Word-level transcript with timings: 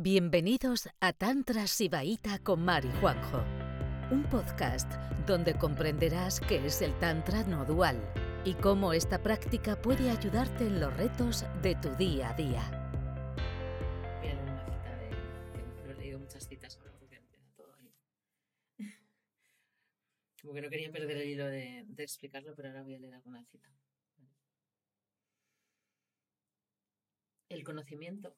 Bienvenidos 0.00 0.88
a 1.00 1.12
Tantra 1.12 1.66
Sibaíta 1.66 2.38
con 2.38 2.64
Mari 2.64 2.88
Juanjo, 3.00 3.42
un 4.12 4.22
podcast 4.30 4.88
donde 5.26 5.58
comprenderás 5.58 6.38
qué 6.38 6.64
es 6.64 6.82
el 6.82 6.96
Tantra 7.00 7.42
no 7.42 7.64
dual 7.64 8.00
y 8.44 8.54
cómo 8.54 8.92
esta 8.92 9.20
práctica 9.20 9.82
puede 9.82 10.08
ayudarte 10.08 10.68
en 10.68 10.78
los 10.78 10.96
retos 10.96 11.44
de 11.62 11.74
tu 11.74 11.88
día 11.96 12.30
a 12.30 12.34
día. 12.34 12.62
Voy 14.20 14.28
a 14.28 14.34
leer 14.34 14.38
una 14.38 14.64
cita 14.66 14.96
de. 14.98 15.10
no 15.84 15.90
he 15.90 15.94
leído 15.96 16.20
muchas 16.20 16.46
citas 16.46 16.76
ahora 16.78 16.92
porque 16.96 17.18
me 17.18 17.26
todo 17.56 17.74
ahí. 17.74 17.92
Como 20.40 20.54
que 20.54 20.62
no 20.62 20.70
quería 20.70 20.92
perder 20.92 21.16
el 21.16 21.28
hilo 21.28 21.46
de, 21.46 21.84
de 21.88 22.02
explicarlo, 22.04 22.54
pero 22.54 22.68
ahora 22.68 22.84
voy 22.84 22.94
a 22.94 23.00
leer 23.00 23.14
alguna 23.14 23.44
cita. 23.46 23.68
El 27.48 27.64
conocimiento. 27.64 28.36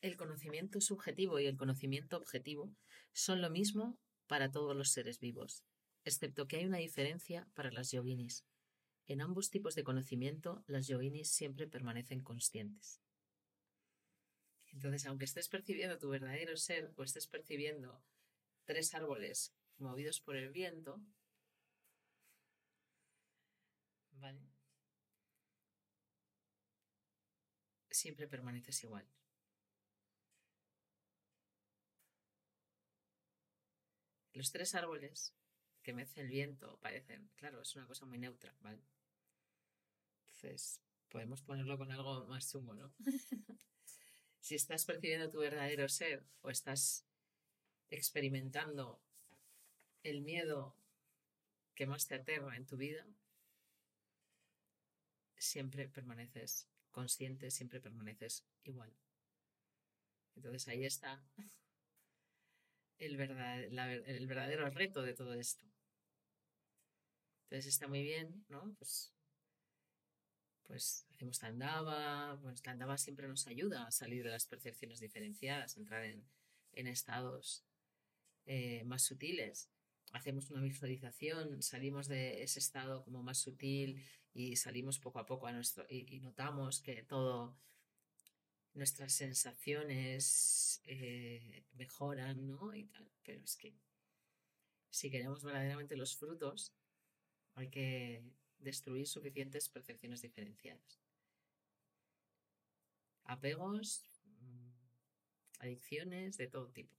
El 0.00 0.16
conocimiento 0.16 0.80
subjetivo 0.80 1.40
y 1.40 1.46
el 1.46 1.56
conocimiento 1.56 2.16
objetivo 2.16 2.74
son 3.12 3.40
lo 3.40 3.50
mismo 3.50 3.98
para 4.26 4.50
todos 4.50 4.76
los 4.76 4.90
seres 4.90 5.18
vivos, 5.18 5.64
excepto 6.04 6.46
que 6.46 6.56
hay 6.56 6.66
una 6.66 6.78
diferencia 6.78 7.48
para 7.54 7.70
las 7.70 7.90
yoginis. 7.90 8.44
En 9.06 9.20
ambos 9.20 9.50
tipos 9.50 9.74
de 9.74 9.84
conocimiento, 9.84 10.64
las 10.66 10.86
yoginis 10.86 11.30
siempre 11.30 11.66
permanecen 11.66 12.22
conscientes. 12.22 13.00
Entonces, 14.72 15.06
aunque 15.06 15.24
estés 15.24 15.48
percibiendo 15.48 15.98
tu 15.98 16.08
verdadero 16.08 16.56
ser 16.56 16.92
o 16.96 17.02
estés 17.02 17.26
percibiendo 17.26 18.02
tres 18.64 18.94
árboles 18.94 19.54
movidos 19.78 20.20
por 20.20 20.36
el 20.36 20.50
viento, 20.50 21.00
¿vale? 24.12 24.55
Siempre 27.96 28.28
permaneces 28.28 28.84
igual. 28.84 29.06
Los 34.34 34.52
tres 34.52 34.74
árboles 34.74 35.34
que 35.82 35.94
mece 35.94 36.20
el 36.20 36.28
viento 36.28 36.78
parecen, 36.82 37.30
claro, 37.36 37.62
es 37.62 37.74
una 37.74 37.86
cosa 37.86 38.04
muy 38.04 38.18
neutra, 38.18 38.54
¿vale? 38.60 38.82
Entonces, 40.26 40.82
podemos 41.08 41.40
ponerlo 41.40 41.78
con 41.78 41.90
algo 41.90 42.26
más 42.26 42.52
chungo, 42.52 42.74
¿no? 42.74 42.92
si 44.40 44.56
estás 44.56 44.84
percibiendo 44.84 45.30
tu 45.30 45.38
verdadero 45.38 45.88
ser 45.88 46.22
o 46.42 46.50
estás 46.50 47.06
experimentando 47.88 49.00
el 50.02 50.20
miedo 50.20 50.76
que 51.74 51.86
más 51.86 52.06
te 52.06 52.16
aterra 52.16 52.56
en 52.56 52.66
tu 52.66 52.76
vida, 52.76 53.06
siempre 55.38 55.88
permaneces 55.88 56.68
consciente, 56.96 57.50
siempre 57.50 57.78
permaneces 57.78 58.46
igual. 58.64 58.90
Entonces 60.34 60.66
ahí 60.66 60.86
está 60.86 61.22
el, 62.98 63.18
verdad, 63.18 63.62
el 63.62 64.26
verdadero 64.26 64.68
reto 64.70 65.02
de 65.02 65.12
todo 65.12 65.34
esto. 65.34 65.66
Entonces 67.44 67.66
está 67.74 67.86
muy 67.86 68.02
bien, 68.02 68.46
¿no? 68.48 68.74
Pues, 68.78 69.12
pues 70.62 71.06
hacemos 71.12 71.38
tandava, 71.38 72.38
pues 72.40 72.62
tandava 72.62 72.96
siempre 72.96 73.28
nos 73.28 73.46
ayuda 73.46 73.86
a 73.86 73.90
salir 73.90 74.24
de 74.24 74.30
las 74.30 74.46
percepciones 74.46 74.98
diferenciadas, 74.98 75.76
entrar 75.76 76.02
en, 76.02 76.26
en 76.72 76.86
estados 76.86 77.62
eh, 78.46 78.84
más 78.84 79.02
sutiles. 79.02 79.68
Hacemos 80.16 80.50
una 80.50 80.62
visualización, 80.62 81.62
salimos 81.62 82.08
de 82.08 82.42
ese 82.42 82.58
estado 82.58 83.04
como 83.04 83.22
más 83.22 83.36
sutil 83.36 84.02
y 84.32 84.56
salimos 84.56 84.98
poco 84.98 85.18
a 85.18 85.26
poco 85.26 85.46
a 85.46 85.52
nuestro 85.52 85.84
y, 85.90 86.20
notamos 86.20 86.80
que 86.80 87.02
todo 87.02 87.54
nuestras 88.72 89.12
sensaciones 89.12 90.80
eh, 90.86 91.66
mejoran, 91.74 92.46
¿no? 92.46 92.72
Pero 93.24 93.44
es 93.44 93.56
que 93.56 93.74
si 94.88 95.10
queremos 95.10 95.44
verdaderamente 95.44 95.96
los 95.96 96.16
frutos, 96.16 96.72
hay 97.54 97.68
que 97.68 98.24
destruir 98.58 99.06
suficientes 99.06 99.68
percepciones 99.68 100.22
diferenciadas. 100.22 100.98
Apegos, 103.24 104.08
mm, 104.24 104.70
adicciones 105.58 106.38
de 106.38 106.46
todo 106.46 106.70
tipo, 106.70 106.96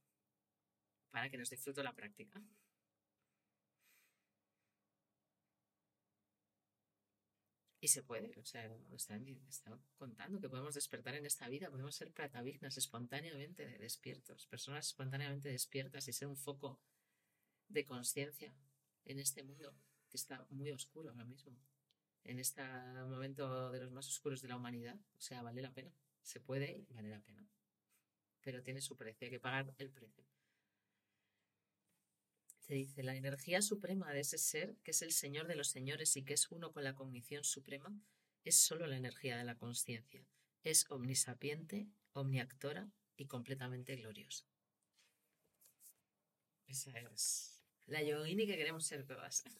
para 1.10 1.28
que 1.28 1.36
nos 1.36 1.50
dé 1.50 1.56
fruto 1.56 1.82
la 1.82 1.96
práctica. 1.96 2.40
Se 7.88 8.02
puede, 8.02 8.38
o 8.38 8.44
sea, 8.44 8.70
está, 8.94 9.16
está 9.48 9.78
contando 9.96 10.38
que 10.40 10.48
podemos 10.48 10.74
despertar 10.74 11.14
en 11.14 11.24
esta 11.24 11.48
vida, 11.48 11.70
podemos 11.70 11.94
ser 11.94 12.12
pratavignas 12.12 12.76
espontáneamente 12.76 13.66
despiertos, 13.78 14.46
personas 14.46 14.86
espontáneamente 14.88 15.48
despiertas 15.48 16.06
y 16.06 16.12
ser 16.12 16.28
un 16.28 16.36
foco 16.36 16.78
de 17.66 17.86
conciencia 17.86 18.54
en 19.06 19.18
este 19.18 19.42
mundo 19.42 19.74
que 20.10 20.18
está 20.18 20.46
muy 20.50 20.70
oscuro 20.70 21.10
ahora 21.10 21.24
mismo, 21.24 21.56
en 22.24 22.38
este 22.38 22.62
momento 23.06 23.70
de 23.70 23.80
los 23.80 23.90
más 23.90 24.06
oscuros 24.06 24.42
de 24.42 24.48
la 24.48 24.56
humanidad. 24.56 24.96
O 25.16 25.20
sea, 25.20 25.42
vale 25.42 25.62
la 25.62 25.72
pena, 25.72 25.90
se 26.20 26.40
puede 26.40 26.84
y 26.90 26.92
vale 26.92 27.08
la 27.08 27.20
pena, 27.20 27.48
pero 28.42 28.62
tiene 28.62 28.82
su 28.82 28.96
precio, 28.96 29.24
hay 29.26 29.30
que 29.30 29.40
pagar 29.40 29.74
el 29.78 29.90
precio. 29.90 30.24
Se 32.68 32.74
dice, 32.74 33.02
la 33.02 33.16
energía 33.16 33.62
suprema 33.62 34.12
de 34.12 34.20
ese 34.20 34.36
ser, 34.36 34.76
que 34.84 34.90
es 34.90 35.00
el 35.00 35.12
Señor 35.12 35.46
de 35.46 35.56
los 35.56 35.68
señores 35.68 36.14
y 36.18 36.22
que 36.22 36.34
es 36.34 36.50
uno 36.50 36.70
con 36.70 36.84
la 36.84 36.94
cognición 36.94 37.42
suprema, 37.42 37.98
es 38.44 38.56
solo 38.56 38.86
la 38.86 38.98
energía 38.98 39.38
de 39.38 39.44
la 39.44 39.56
conciencia. 39.56 40.22
Es 40.64 40.84
omnisapiente, 40.90 41.88
omniactora 42.12 42.90
y 43.16 43.24
completamente 43.24 43.96
gloriosa. 43.96 44.44
Esa 46.66 46.90
es 47.14 47.62
la 47.86 48.02
yogini 48.02 48.46
que 48.46 48.58
queremos 48.58 48.84
ser 48.84 49.06
todas. 49.06 49.44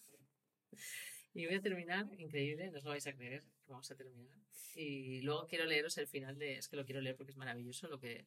Y 1.33 1.45
voy 1.45 1.55
a 1.55 1.61
terminar, 1.61 2.07
increíble, 2.17 2.71
no 2.71 2.79
os 2.79 2.83
lo 2.83 2.89
vais 2.89 3.05
a 3.05 3.13
creer, 3.13 3.43
vamos 3.69 3.89
a 3.91 3.95
terminar. 3.95 4.37
Y 4.75 5.21
luego 5.21 5.47
quiero 5.47 5.65
leeros 5.65 5.97
el 5.97 6.07
final 6.07 6.37
de, 6.37 6.57
es 6.57 6.67
que 6.67 6.75
lo 6.75 6.85
quiero 6.85 7.01
leer 7.01 7.15
porque 7.15 7.31
es 7.31 7.37
maravilloso, 7.37 7.87
lo 7.87 7.99
que, 7.99 8.25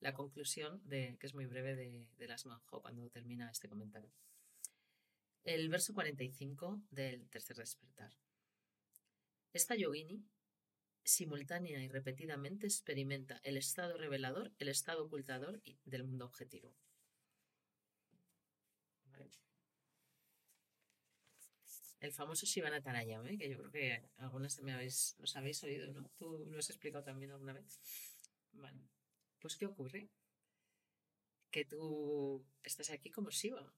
la 0.00 0.12
conclusión 0.12 0.80
de, 0.84 1.16
que 1.18 1.26
es 1.26 1.34
muy 1.34 1.46
breve 1.46 1.74
de, 1.74 2.28
las 2.28 2.46
Manjo 2.46 2.82
cuando 2.82 3.08
termina 3.10 3.50
este 3.50 3.68
comentario. 3.68 4.10
El 5.44 5.68
verso 5.68 5.94
45 5.94 6.82
del 6.90 7.28
tercer 7.28 7.56
despertar. 7.56 8.12
Esta 9.52 9.74
yogini 9.76 10.24
simultánea 11.04 11.82
y 11.82 11.88
repetidamente 11.88 12.66
experimenta 12.66 13.40
el 13.44 13.56
estado 13.56 13.96
revelador, 13.96 14.52
el 14.58 14.68
estado 14.68 15.04
ocultador 15.04 15.62
del 15.84 16.04
mundo 16.04 16.26
objetivo. 16.26 16.74
El 22.00 22.12
famoso 22.12 22.46
Shivanatarayam, 22.46 23.26
¿eh? 23.26 23.38
que 23.38 23.48
yo 23.48 23.56
creo 23.58 23.70
que 23.70 24.10
algunas 24.18 24.60
me 24.62 24.72
habéis, 24.72 25.16
los 25.18 25.34
habéis 25.36 25.62
oído, 25.64 25.90
¿no? 25.92 26.10
¿Tú 26.18 26.46
lo 26.50 26.58
has 26.58 26.68
explicado 26.68 27.02
también 27.02 27.30
alguna 27.30 27.54
vez? 27.54 27.80
Vale. 28.52 28.80
Pues, 29.40 29.56
¿qué 29.56 29.66
ocurre? 29.66 30.08
Que 31.50 31.64
tú 31.64 32.44
estás 32.62 32.90
aquí 32.90 33.10
como 33.10 33.30
Shiva. 33.30 33.72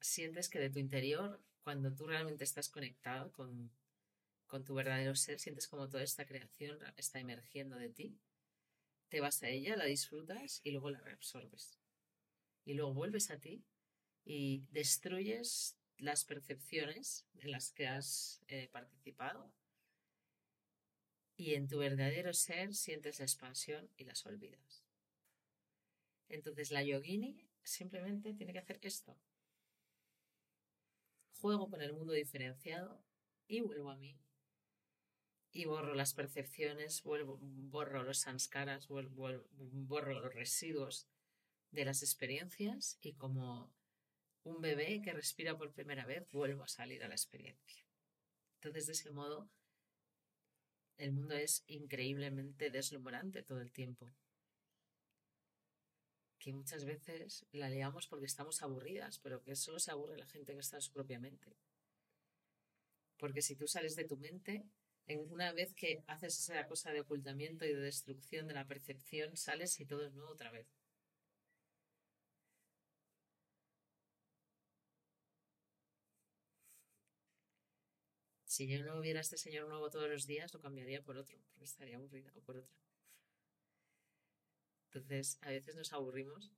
Sientes 0.00 0.48
que 0.48 0.58
de 0.58 0.70
tu 0.70 0.78
interior, 0.78 1.42
cuando 1.62 1.94
tú 1.94 2.06
realmente 2.06 2.44
estás 2.44 2.68
conectado 2.68 3.30
con, 3.32 3.70
con 4.46 4.64
tu 4.64 4.74
verdadero 4.74 5.14
ser, 5.14 5.38
sientes 5.38 5.68
como 5.68 5.88
toda 5.88 6.02
esta 6.02 6.26
creación 6.26 6.78
está 6.96 7.18
emergiendo 7.20 7.76
de 7.76 7.90
ti. 7.90 8.18
Te 9.08 9.20
vas 9.20 9.42
a 9.42 9.48
ella, 9.48 9.76
la 9.76 9.84
disfrutas 9.84 10.60
y 10.64 10.70
luego 10.70 10.90
la 10.90 11.00
reabsorbes. 11.00 11.78
Y 12.64 12.74
luego 12.74 12.94
vuelves 12.94 13.30
a 13.30 13.38
ti 13.38 13.62
y 14.24 14.64
destruyes 14.70 15.76
las 15.98 16.24
percepciones 16.24 17.26
en 17.38 17.50
las 17.50 17.70
que 17.70 17.86
has 17.86 18.42
eh, 18.48 18.68
participado 18.72 19.52
y 21.36 21.54
en 21.54 21.68
tu 21.68 21.78
verdadero 21.78 22.32
ser 22.32 22.74
sientes 22.74 23.18
la 23.18 23.24
expansión 23.24 23.90
y 23.96 24.04
las 24.04 24.24
olvidas. 24.26 24.84
Entonces 26.28 26.70
la 26.70 26.82
yogini 26.82 27.48
simplemente 27.62 28.34
tiene 28.34 28.52
que 28.52 28.58
hacer 28.58 28.78
esto. 28.82 29.16
Juego 31.40 31.68
con 31.68 31.82
el 31.82 31.92
mundo 31.92 32.12
diferenciado 32.12 33.02
y 33.46 33.60
vuelvo 33.60 33.90
a 33.90 33.96
mí. 33.96 34.18
Y 35.52 35.66
borro 35.66 35.94
las 35.94 36.14
percepciones, 36.14 37.02
vuelvo, 37.02 37.38
borro 37.40 38.02
los 38.02 38.18
sanskaras, 38.18 38.88
borro 38.88 40.12
los 40.20 40.34
residuos 40.34 41.06
de 41.70 41.84
las 41.84 42.02
experiencias 42.02 42.98
y 43.00 43.12
como 43.14 43.72
un 44.44 44.60
bebé 44.60 45.02
que 45.02 45.12
respira 45.12 45.56
por 45.58 45.72
primera 45.72 46.06
vez, 46.06 46.26
vuelvo 46.30 46.62
a 46.64 46.68
salir 46.68 47.02
a 47.02 47.08
la 47.08 47.14
experiencia. 47.14 47.84
Entonces, 48.56 48.86
de 48.86 48.92
ese 48.92 49.10
modo, 49.10 49.48
el 50.98 51.12
mundo 51.12 51.36
es 51.36 51.62
increíblemente 51.68 52.68
deslumbrante 52.68 53.44
todo 53.44 53.60
el 53.60 53.70
tiempo. 53.70 54.12
Que 56.38 56.52
muchas 56.52 56.84
veces 56.84 57.44
la 57.50 57.68
liamos 57.68 58.06
porque 58.06 58.26
estamos 58.26 58.62
aburridas, 58.62 59.18
pero 59.18 59.42
que 59.42 59.56
solo 59.56 59.80
se 59.80 59.90
aburre 59.90 60.16
la 60.16 60.28
gente 60.28 60.52
que 60.52 60.60
está 60.60 60.76
en 60.76 60.82
su 60.82 60.92
propia 60.92 61.18
mente. 61.18 61.56
Porque 63.18 63.42
si 63.42 63.56
tú 63.56 63.66
sales 63.66 63.96
de 63.96 64.04
tu 64.04 64.16
mente, 64.16 64.64
En 65.06 65.20
una 65.30 65.52
vez 65.52 65.74
que 65.74 66.02
haces 66.06 66.38
esa 66.38 66.66
cosa 66.66 66.92
de 66.92 67.00
ocultamiento 67.00 67.64
y 67.64 67.74
de 67.74 67.80
destrucción 67.80 68.48
de 68.48 68.54
la 68.54 68.66
percepción, 68.66 69.36
sales 69.36 69.78
y 69.80 69.86
todo 69.86 70.06
es 70.06 70.12
nuevo 70.14 70.32
otra 70.32 70.50
vez. 70.50 70.66
Si 78.54 78.68
yo 78.68 78.84
no 78.84 79.00
hubiera 79.00 79.18
este 79.18 79.36
señor 79.36 79.66
nuevo 79.66 79.90
todos 79.90 80.08
los 80.08 80.28
días, 80.28 80.54
lo 80.54 80.60
cambiaría 80.60 81.02
por 81.02 81.16
otro, 81.16 81.36
porque 81.50 81.64
estaría 81.64 81.96
aburrida, 81.96 82.30
o 82.36 82.40
por 82.40 82.58
otra. 82.58 82.72
Entonces, 84.84 85.40
a 85.42 85.50
veces 85.50 85.74
nos 85.74 85.92
aburrimos 85.92 86.52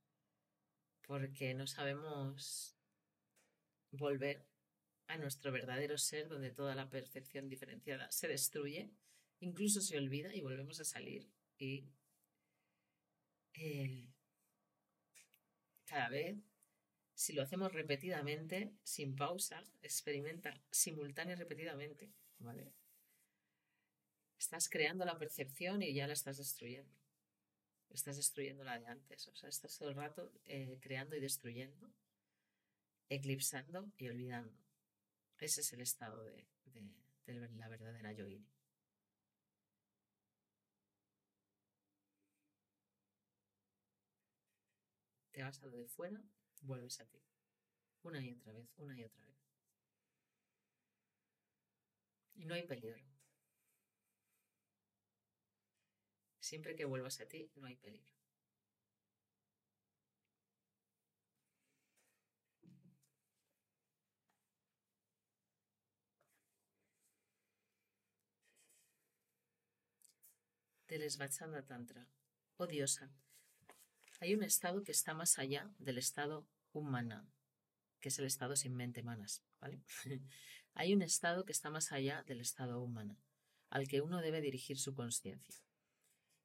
porque 1.07 1.55
no 1.55 1.67
sabemos 1.67 2.77
volver 3.93 4.47
a 5.07 5.17
nuestro 5.17 5.53
verdadero 5.53 5.97
ser, 5.97 6.29
donde 6.29 6.51
toda 6.51 6.75
la 6.75 6.91
percepción 6.91 7.49
diferenciada 7.49 8.11
se 8.13 8.29
destruye, 8.29 8.91
incluso 9.41 9.81
se 9.81 9.97
olvida 9.97 10.35
y 10.35 10.43
volvemos 10.43 10.79
a 10.81 10.85
salir. 10.85 11.33
Y 11.57 11.89
cada 15.87 16.11
vez, 16.11 16.37
si 17.17 17.33
lo 17.33 17.43
hacemos 17.43 17.73
repetidamente, 17.73 18.75
sin 18.85 19.17
pausa, 19.17 19.65
experimenta 19.83 20.61
simultánea 20.71 21.35
repetidamente, 21.35 22.13
¿vale? 22.39 22.71
Estás 24.39 24.69
creando 24.69 25.07
la 25.07 25.19
percepción 25.19 25.83
y 25.83 25.95
ya 25.95 26.07
la 26.07 26.13
estás 26.13 26.37
destruyendo. 26.37 26.95
Estás 27.89 28.17
destruyendo 28.19 28.65
la 28.65 28.79
de 28.79 28.87
antes. 28.87 29.29
O 29.29 29.35
sea, 29.35 29.49
estás 29.49 29.79
todo 29.79 29.89
el 29.89 29.95
rato 29.95 30.31
eh, 30.45 30.79
creando 30.83 31.17
y 31.17 31.21
destruyendo, 31.21 31.91
eclipsando 33.09 33.91
y 33.97 34.09
olvidando. 34.09 34.53
Ese 35.39 35.63
es 35.63 35.73
el 35.73 35.81
estado 35.81 36.23
de, 36.23 36.47
la 37.27 37.69
verdadera 37.69 38.13
yogini. 38.13 38.47
Te 45.33 45.43
vas 45.43 45.63
a 45.63 45.67
lo 45.67 45.79
de 45.79 45.87
fuera, 45.87 46.23
vuelves 46.61 47.01
a 47.01 47.07
ti. 47.07 47.23
Una 48.03 48.21
y 48.21 48.31
otra 48.31 48.53
vez, 48.53 48.69
una 48.77 48.99
y 48.99 49.05
otra 49.05 49.25
vez. 49.25 49.37
Y 52.35 52.45
no 52.45 52.55
hay 52.55 52.67
peligro. 52.67 53.05
Siempre 56.39 56.77
que 56.77 56.85
vuelvas 56.85 57.21
a 57.21 57.27
ti, 57.27 57.51
no 57.57 57.67
hay 57.67 57.77
peligro. 57.77 58.17
del 70.89 71.11
Svachanda 71.11 71.63
Tantra. 71.63 72.07
Oh 72.57 72.67
diosa, 72.67 73.11
hay 74.21 74.35
un 74.35 74.43
estado 74.43 74.83
que 74.83 74.93
está 74.93 75.15
más 75.15 75.39
allá 75.39 75.71
del 75.79 75.99
estado 75.99 76.47
humana, 76.73 77.29
que 78.01 78.09
es 78.09 78.19
el 78.19 78.27
estado 78.27 78.57
sin 78.57 78.75
mente 78.75 79.03
manas, 79.03 79.43
¿vale? 79.61 79.83
hay 80.75 80.95
un 80.95 81.03
estado 81.03 81.45
que 81.45 81.53
está 81.53 81.71
más 81.71 81.93
allá 81.93 82.23
del 82.25 82.41
estado 82.41 82.81
humana, 82.81 83.19
al 83.71 83.89
que 83.89 84.01
uno 84.01 84.21
debe 84.21 84.41
dirigir 84.41 84.79
su 84.79 84.95
conciencia. 84.95 85.57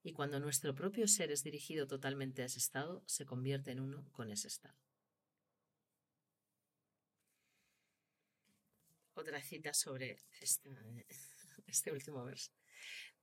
Y 0.04 0.14
cuando 0.14 0.40
nuestro 0.40 0.74
propio 0.74 1.08
ser 1.08 1.32
es 1.32 1.44
dirigido 1.44 1.88
totalmente 1.88 2.42
a 2.42 2.46
ese 2.46 2.60
estado, 2.60 3.04
se 3.06 3.26
convierte 3.26 3.72
en 3.72 3.80
uno 3.80 4.04
con 4.12 4.32
ese 4.32 4.48
estado. 4.48 4.76
Otra 9.14 9.42
cita 9.42 9.74
sobre 9.74 10.18
este 11.68 11.92
último 11.92 12.26
verso. 12.26 12.52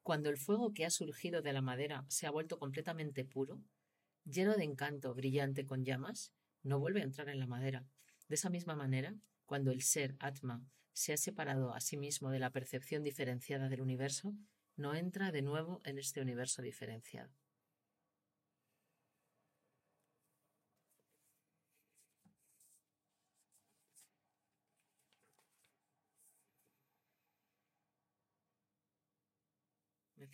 Cuando 0.03 0.31
el 0.31 0.39
fuego 0.39 0.73
que 0.73 0.87
ha 0.87 0.91
surgido 0.91 1.43
de 1.43 1.53
la 1.53 1.61
madera 1.61 2.07
se 2.09 2.27
ha 2.27 2.31
vuelto 2.31 2.59
completamente 2.59 3.25
puro, 3.25 3.61
lleno 4.31 4.57
de 4.57 4.65
encanto, 4.65 5.15
brillante 5.15 5.65
con 5.65 5.85
llamas, 5.85 6.33
no 6.63 6.79
vuelve 6.79 7.01
a 7.01 7.05
entrar 7.05 7.29
en 7.29 7.39
la 7.39 7.47
madera. 7.47 7.87
De 8.29 8.35
esa 8.35 8.51
misma 8.51 8.77
manera, 8.77 9.15
cuando 9.47 9.71
el 9.71 9.83
ser 9.83 10.17
Atma 10.21 10.63
se 10.93 11.13
ha 11.13 11.17
separado 11.17 11.75
a 11.75 11.81
sí 11.81 11.97
mismo 11.97 12.31
de 12.31 12.39
la 12.39 12.51
percepción 12.51 13.03
diferenciada 13.03 13.69
del 13.69 13.81
universo, 13.81 14.35
no 14.77 14.95
entra 14.95 15.33
de 15.33 15.43
nuevo 15.43 15.81
en 15.85 15.99
este 15.99 16.21
universo 16.21 16.63
diferenciado. 16.63 17.33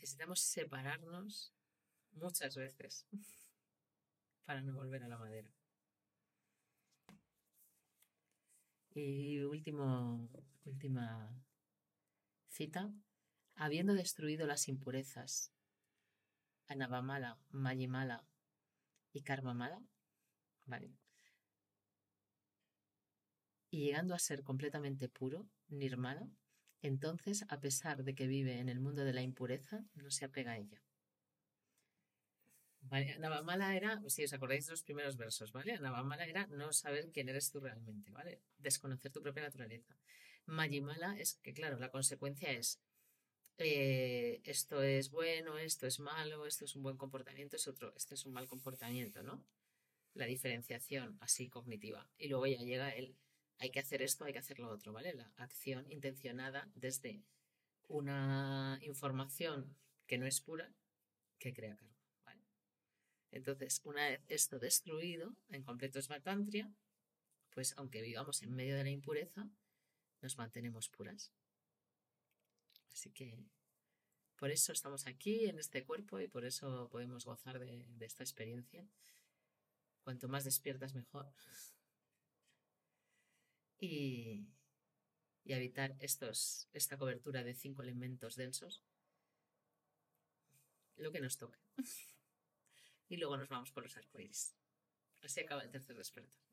necesitamos 0.04 0.40
separarnos 0.40 1.52
muchas 2.12 2.56
veces 2.56 3.06
para 4.44 4.60
no 4.62 4.74
volver 4.74 5.02
a 5.02 5.08
la 5.08 5.18
madera. 5.18 5.50
Y 8.94 9.40
último, 9.40 10.28
última 10.64 11.34
cita. 12.48 12.92
Habiendo 13.56 13.94
destruido 13.94 14.46
las 14.46 14.68
impurezas, 14.68 15.52
Anavamala, 16.68 17.38
Mayimala 17.50 18.24
y 19.12 19.22
Karmamala, 19.22 19.82
¿vale? 20.66 20.92
Y 23.70 23.86
llegando 23.86 24.14
a 24.14 24.18
ser 24.18 24.42
completamente 24.42 25.08
puro, 25.08 25.48
Nirmala, 25.68 26.28
entonces, 26.84 27.46
a 27.48 27.60
pesar 27.60 28.04
de 28.04 28.14
que 28.14 28.26
vive 28.26 28.58
en 28.58 28.68
el 28.68 28.78
mundo 28.78 29.04
de 29.04 29.14
la 29.14 29.22
impureza, 29.22 29.86
no 29.94 30.10
se 30.10 30.26
apega 30.26 30.52
a 30.52 30.58
ella. 30.58 30.83
¿Vale? 32.90 33.18
Navamala 33.18 33.74
era, 33.76 34.00
si 34.08 34.24
os 34.24 34.32
acordáis 34.32 34.66
de 34.66 34.72
los 34.72 34.82
primeros 34.82 35.16
versos, 35.16 35.52
¿vale? 35.52 35.78
Navamala 35.78 36.26
era 36.26 36.46
no 36.48 36.72
saber 36.72 37.10
quién 37.12 37.28
eres 37.28 37.50
tú 37.50 37.60
realmente, 37.60 38.10
¿vale? 38.10 38.40
Desconocer 38.58 39.10
tu 39.10 39.22
propia 39.22 39.42
naturaleza. 39.42 39.96
Mayimala 40.46 41.18
es 41.18 41.34
que, 41.42 41.52
claro, 41.54 41.78
la 41.78 41.90
consecuencia 41.90 42.50
es 42.52 42.80
eh, 43.58 44.40
esto 44.44 44.82
es 44.82 45.10
bueno, 45.10 45.58
esto 45.58 45.86
es 45.86 46.00
malo, 46.00 46.46
esto 46.46 46.64
es 46.64 46.74
un 46.76 46.82
buen 46.82 46.96
comportamiento, 46.96 47.56
es 47.56 47.68
otro, 47.68 47.92
esto 47.96 48.14
es 48.14 48.26
un 48.26 48.32
mal 48.32 48.46
comportamiento, 48.48 49.22
¿no? 49.22 49.44
La 50.14 50.26
diferenciación 50.26 51.16
así 51.20 51.48
cognitiva. 51.48 52.08
Y 52.18 52.28
luego 52.28 52.46
ya 52.46 52.58
llega 52.58 52.90
el 52.90 53.16
hay 53.58 53.70
que 53.70 53.80
hacer 53.80 54.02
esto, 54.02 54.24
hay 54.24 54.32
que 54.32 54.40
hacer 54.40 54.58
lo 54.58 54.68
otro, 54.68 54.92
¿vale? 54.92 55.14
La 55.14 55.32
acción 55.36 55.90
intencionada 55.90 56.68
desde 56.74 57.22
una 57.88 58.78
información 58.82 59.76
que 60.06 60.18
no 60.18 60.26
es 60.26 60.40
pura, 60.40 60.72
que 61.38 61.54
crea 61.54 61.76
¿vale? 61.76 61.93
Entonces, 63.34 63.80
una 63.82 64.08
vez 64.08 64.20
esto 64.28 64.60
destruido 64.60 65.34
en 65.48 65.64
completo 65.64 65.98
esmatantria, 65.98 66.72
pues 67.50 67.74
aunque 67.76 68.00
vivamos 68.00 68.42
en 68.42 68.54
medio 68.54 68.76
de 68.76 68.84
la 68.84 68.90
impureza, 68.90 69.50
nos 70.22 70.38
mantenemos 70.38 70.88
puras. 70.88 71.32
Así 72.92 73.10
que 73.10 73.44
por 74.36 74.52
eso 74.52 74.70
estamos 74.72 75.08
aquí 75.08 75.46
en 75.46 75.58
este 75.58 75.84
cuerpo 75.84 76.20
y 76.20 76.28
por 76.28 76.44
eso 76.44 76.88
podemos 76.92 77.24
gozar 77.24 77.58
de, 77.58 77.84
esta 77.98 78.22
experiencia. 78.22 78.86
Cuanto 80.04 80.28
más 80.28 80.44
despiertas, 80.44 80.94
mejor 80.94 81.26
y, 83.80 84.46
evitar 85.44 85.96
estos, 85.98 86.68
esta 86.72 86.96
cobertura 86.96 87.42
de 87.42 87.54
cinco 87.54 87.82
elementos 87.82 88.36
densos, 88.36 88.80
lo 90.96 91.10
que 91.10 91.20
nos 91.20 91.36
toque. 91.36 91.58
Y 93.14 93.16
luego 93.16 93.36
nos 93.36 93.48
vamos 93.48 93.70
con 93.70 93.84
los 93.84 93.96
arcoíris. 93.96 94.54
Así 95.22 95.40
acaba 95.40 95.62
el 95.62 95.70
tercer 95.70 95.96
despertar. 95.96 96.43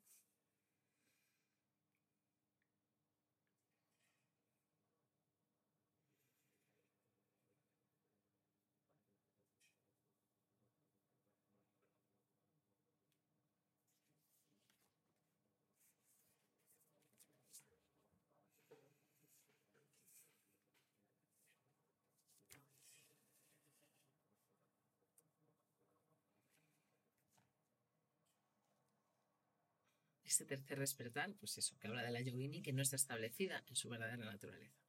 Este 30.31 30.45
tercer 30.45 30.79
despertar, 30.79 31.33
pues 31.35 31.57
eso, 31.57 31.77
que 31.77 31.87
habla 31.87 32.03
de 32.03 32.11
la 32.11 32.21
yogini 32.21 32.61
que 32.61 32.73
no 32.73 32.81
está 32.81 32.95
establecida 32.95 33.63
en 33.67 33.75
su 33.75 33.89
verdadera 33.89 34.25
naturaleza. 34.25 34.79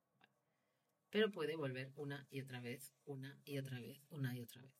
Pero 1.10 1.30
puede 1.30 1.56
volver 1.56 1.92
una 1.96 2.26
y 2.30 2.40
otra 2.40 2.60
vez, 2.60 2.94
una 3.04 3.38
y 3.44 3.58
otra 3.58 3.80
vez, 3.80 4.00
una 4.10 4.34
y 4.36 4.40
otra 4.40 4.62
vez. 4.62 4.72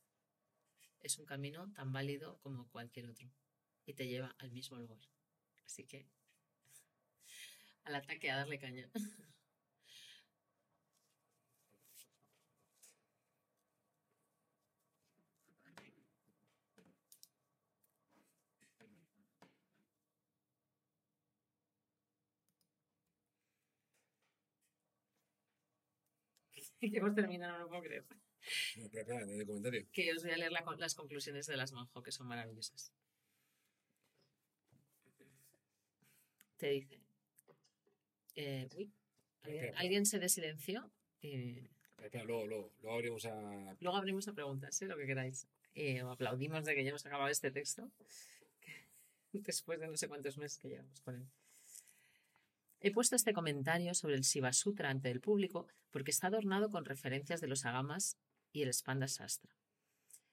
Es 1.01 1.19
un 1.19 1.27
camino 1.27 1.71
tan 1.73 1.93
válido 1.93 2.39
como 2.39 2.69
cualquier 2.69 3.09
otro 3.09 3.29
y 3.85 3.95
te 3.95 4.07
lleva 4.07 4.35
al 4.39 4.53
mismo 4.53 4.79
lugar. 4.79 5.01
Así 5.67 5.85
que 5.85 6.07
al 7.85 7.97
ataque 7.97 8.31
a 8.31 8.37
darle 8.37 8.59
caña. 8.59 8.89
que 26.91 26.99
hemos 26.99 27.15
terminado, 27.15 27.53
no 27.59 27.65
lo 27.65 27.69
puedo 27.69 27.83
creer. 27.83 28.05
Espera, 28.77 29.03
espera, 29.03 29.25
de 29.27 29.47
comentario. 29.47 29.87
Que 29.93 30.13
os 30.13 30.23
voy 30.23 30.33
a 30.33 30.37
leer 30.37 30.53
la- 30.53 30.65
las 30.79 30.95
conclusiones 30.95 31.47
de 31.47 31.57
las 31.57 31.73
Monjo, 31.73 32.03
que 32.03 32.11
son 32.13 32.27
maravillosas. 32.27 32.93
Te 36.57 36.69
dice. 36.71 37.01
eh, 38.37 38.69
uy, 38.77 38.93
¿alguien, 39.77 40.07
se 40.07 40.19
desilenció? 40.19 40.91
Espera, 41.21 42.25
luego, 42.25 42.47
luego, 42.47 42.73
luego 42.81 42.97
abrimos 42.97 43.25
a. 43.27 43.77
luego 43.81 43.97
abrimos 43.97 44.29
a 44.29 44.33
preguntas, 44.33 44.81
¿eh? 44.83 44.87
lo 44.87 44.97
que 44.97 45.07
queráis. 45.07 45.47
Eh, 45.75 46.03
o 46.03 46.11
aplaudimos 46.11 46.65
de 46.65 46.75
que 46.75 46.83
ya 46.85 46.91
hemos 46.91 47.07
acabado 47.07 47.29
este 47.31 47.51
texto. 47.51 47.91
Después 49.33 49.81
de 49.81 49.89
no 49.89 49.97
sé 49.97 50.09
cuántos 50.09 50.37
meses 50.37 50.59
que 50.59 50.69
llevamos 50.69 51.01
con 51.01 51.17
él. 51.17 51.27
He 52.85 52.91
puesto 52.91 53.15
este 53.15 53.33
comentario 53.33 53.95
sobre 53.95 54.17
el 54.17 54.23
Shiva 54.23 54.53
Sutra 54.53 54.91
ante 54.91 55.09
el 55.09 55.21
público 55.21 55.69
porque 55.93 56.11
está 56.11 56.27
adornado 56.27 56.69
con 56.69 56.85
referencias 56.85 57.41
de 57.41 57.47
los 57.47 57.65
agamas 57.65 58.17
y 58.51 58.63
el 58.63 58.75
Spanda 58.75 59.07
Sastra. 59.07 59.55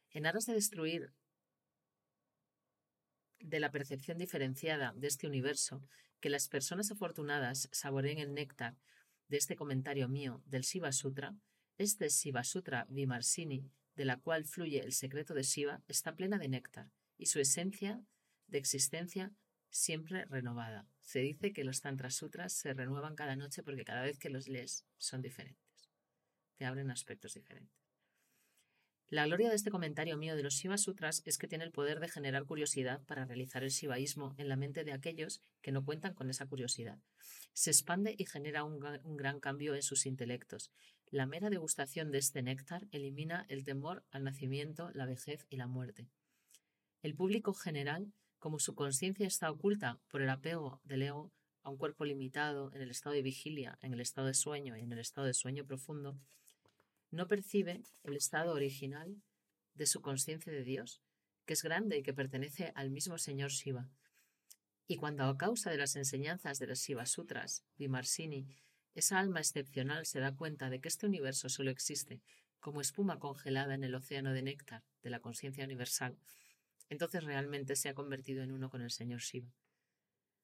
En 0.10 0.26
aras 0.26 0.48
de 0.48 0.56
destruir 0.56 1.14
de 3.40 3.60
la 3.60 3.70
percepción 3.70 4.18
diferenciada 4.18 4.94
de 4.96 5.08
este 5.08 5.28
universo, 5.28 5.84
que 6.20 6.32
las 6.32 6.50
personas 6.50 6.90
afortunadas 6.90 7.70
saboreen 7.72 8.18
el 8.18 8.34
néctar 8.34 8.76
de 9.28 9.38
este 9.38 9.56
comentario 9.56 10.10
mío 10.10 10.42
del 10.48 10.64
Shiva 10.64 10.92
Sutra, 10.92 11.36
este 11.78 12.10
Shiva 12.10 12.44
Sutra 12.44 12.88
Vimarsini, 12.90 13.70
de 13.94 14.06
la 14.06 14.18
cual 14.18 14.46
fluye 14.46 14.80
el 14.80 14.94
secreto 14.94 15.36
de 15.36 15.44
Shiva, 15.44 15.84
está 15.88 16.16
plena 16.16 16.40
de 16.40 16.50
néctar 16.50 16.90
y 17.16 17.28
su 17.28 17.40
esencia 17.40 18.02
de 18.48 18.58
existencia 18.58 19.32
siempre 19.70 20.26
renovada. 20.26 20.88
Se 21.10 21.22
dice 21.22 21.54
que 21.54 21.64
los 21.64 21.82
Tantra 21.82 22.12
Sutras 22.12 22.54
se 22.54 22.72
renuevan 22.72 23.16
cada 23.16 23.36
noche 23.36 23.64
porque 23.64 23.84
cada 23.84 24.04
vez 24.04 24.20
que 24.20 24.30
los 24.30 24.48
lees 24.48 24.86
son 25.00 25.24
diferentes. 25.24 25.90
Te 26.56 26.66
abren 26.66 26.92
aspectos 26.92 27.34
diferentes. 27.34 27.74
La 29.08 29.26
gloria 29.26 29.50
de 29.50 29.56
este 29.56 29.72
comentario 29.72 30.18
mío 30.18 30.36
de 30.36 30.44
los 30.44 30.54
Shiva 30.54 30.78
Sutras 30.78 31.24
es 31.26 31.40
que 31.40 31.48
tiene 31.48 31.64
el 31.64 31.72
poder 31.72 32.00
de 32.00 32.10
generar 32.10 32.46
curiosidad 32.46 33.02
para 33.08 33.26
realizar 33.26 33.64
el 33.64 33.72
shivaísmo 33.72 34.36
en 34.38 34.50
la 34.50 34.56
mente 34.56 34.84
de 34.84 34.94
aquellos 34.94 35.42
que 35.64 35.72
no 35.72 35.84
cuentan 35.84 36.14
con 36.14 36.30
esa 36.30 36.46
curiosidad. 36.46 37.00
Se 37.54 37.72
expande 37.72 38.14
y 38.16 38.28
genera 38.28 38.64
un, 38.64 38.80
un 39.04 39.18
gran 39.18 39.40
cambio 39.40 39.74
en 39.74 39.82
sus 39.82 40.06
intelectos. 40.06 40.72
La 41.10 41.26
mera 41.26 41.50
degustación 41.50 42.12
de 42.12 42.20
este 42.20 42.44
néctar 42.44 42.86
elimina 42.92 43.48
el 43.50 43.64
temor 43.64 44.04
al 44.12 44.26
nacimiento, 44.26 44.92
la 44.94 45.08
vejez 45.08 45.48
y 45.50 45.56
la 45.56 45.66
muerte. 45.66 46.08
El 47.02 47.16
público 47.16 47.56
general, 47.56 48.14
como 48.40 48.60
su 48.60 48.74
conciencia 48.74 49.28
está 49.28 49.52
oculta 49.52 50.00
por 50.08 50.22
el 50.22 50.30
apego 50.30 50.82
del 50.84 51.04
ego 51.04 51.32
a 51.62 51.70
un 51.70 51.78
cuerpo 51.78 52.06
limitado 52.06 52.74
en 52.74 52.82
el 52.82 52.90
estado 52.90 53.14
de 53.14 53.22
vigilia, 53.22 53.78
en 53.82 53.94
el 53.94 54.00
estado 54.00 54.28
de 54.28 54.34
sueño 54.34 54.78
y 54.78 54.82
en 54.82 54.92
el 54.92 55.00
estado 55.00 55.28
de 55.28 55.34
sueño 55.34 55.66
profundo, 55.66 56.18
no 57.12 57.28
percibe 57.28 57.84
el 58.04 58.16
estado 58.16 58.54
original 58.54 59.22
de 59.74 59.86
su 59.86 60.02
conciencia 60.02 60.52
de 60.52 60.64
Dios, 60.64 61.02
que 61.46 61.54
es 61.54 61.64
grande 61.64 61.98
y 61.98 62.04
que 62.04 62.14
pertenece 62.14 62.72
al 62.76 62.92
mismo 62.92 63.18
Señor 63.18 63.52
Shiva. 63.52 63.90
Y 64.88 64.96
cuando 64.96 65.24
a 65.26 65.38
causa 65.38 65.70
de 65.70 65.78
las 65.78 65.96
enseñanzas 65.96 66.60
de 66.60 66.68
los 66.68 66.80
Shiva 66.80 67.06
Sutras, 67.06 67.64
Vimarsini, 67.78 68.48
esa 68.96 69.20
alma 69.20 69.40
excepcional 69.40 70.06
se 70.06 70.20
da 70.20 70.36
cuenta 70.36 70.70
de 70.70 70.80
que 70.80 70.88
este 70.88 71.06
universo 71.06 71.50
solo 71.50 71.72
existe 71.72 72.22
como 72.60 72.82
espuma 72.82 73.20
congelada 73.20 73.74
en 73.74 73.84
el 73.84 73.96
océano 73.96 74.34
de 74.34 74.42
néctar 74.42 74.84
de 75.02 75.10
la 75.10 75.20
conciencia 75.20 75.64
universal, 75.64 76.18
entonces 76.90 77.24
realmente 77.24 77.76
se 77.76 77.90
ha 77.90 77.94
convertido 77.94 78.44
en 78.44 78.52
uno 78.52 78.70
con 78.70 78.82
el 78.82 78.92
Señor 78.92 79.22
Shiva. 79.22 79.54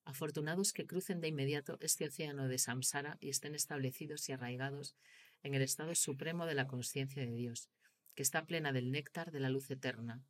Afortunados 0.06 0.72
que 0.72 0.86
crucen 0.86 1.20
de 1.20 1.30
inmediato 1.30 1.78
este 1.82 2.06
océano 2.06 2.48
de 2.48 2.60
samsara 2.60 3.18
y 3.20 3.30
estén 3.30 3.56
establecidos 3.56 4.30
y 4.30 4.34
arraigados 4.34 4.96
en 5.42 5.56
el 5.56 5.64
estado 5.64 5.96
supremo 5.96 6.46
de 6.46 6.54
la 6.54 6.68
conciencia 6.68 7.26
de 7.26 7.34
Dios, 7.34 7.70
que 8.14 8.24
está 8.24 8.46
plena 8.46 8.72
del 8.72 8.92
néctar 8.92 9.32
de 9.32 9.40
la 9.40 9.50
luz 9.50 9.70
eterna, 9.72 10.24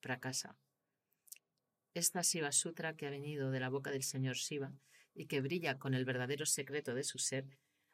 prakasa. 0.00 0.56
Esta 1.94 2.22
Shiva 2.22 2.52
Sutra 2.52 2.96
que 2.96 3.06
ha 3.06 3.10
venido 3.10 3.50
de 3.50 3.60
la 3.60 3.68
boca 3.68 3.90
del 3.90 4.02
Señor 4.02 4.36
Shiva 4.36 4.72
y 5.14 5.26
que 5.26 5.40
brilla 5.40 5.78
con 5.78 5.94
el 5.94 6.04
verdadero 6.04 6.46
secreto 6.46 6.94
de 6.94 7.04
su 7.04 7.18
ser, 7.18 7.46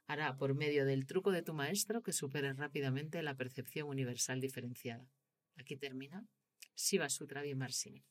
hará 0.06 0.36
por 0.36 0.54
medio 0.54 0.84
del 0.84 1.06
truco 1.06 1.32
de 1.32 1.42
tu 1.42 1.54
maestro 1.54 2.02
que 2.02 2.12
superes 2.12 2.56
rápidamente 2.56 3.22
la 3.22 3.36
percepción 3.36 3.88
universal 3.88 4.40
diferenciada. 4.40 5.08
Aquí 5.56 5.76
termina 5.76 6.26
Shiva 6.76 7.08
Sutra 7.08 7.42
Vimarsini. 7.42 8.04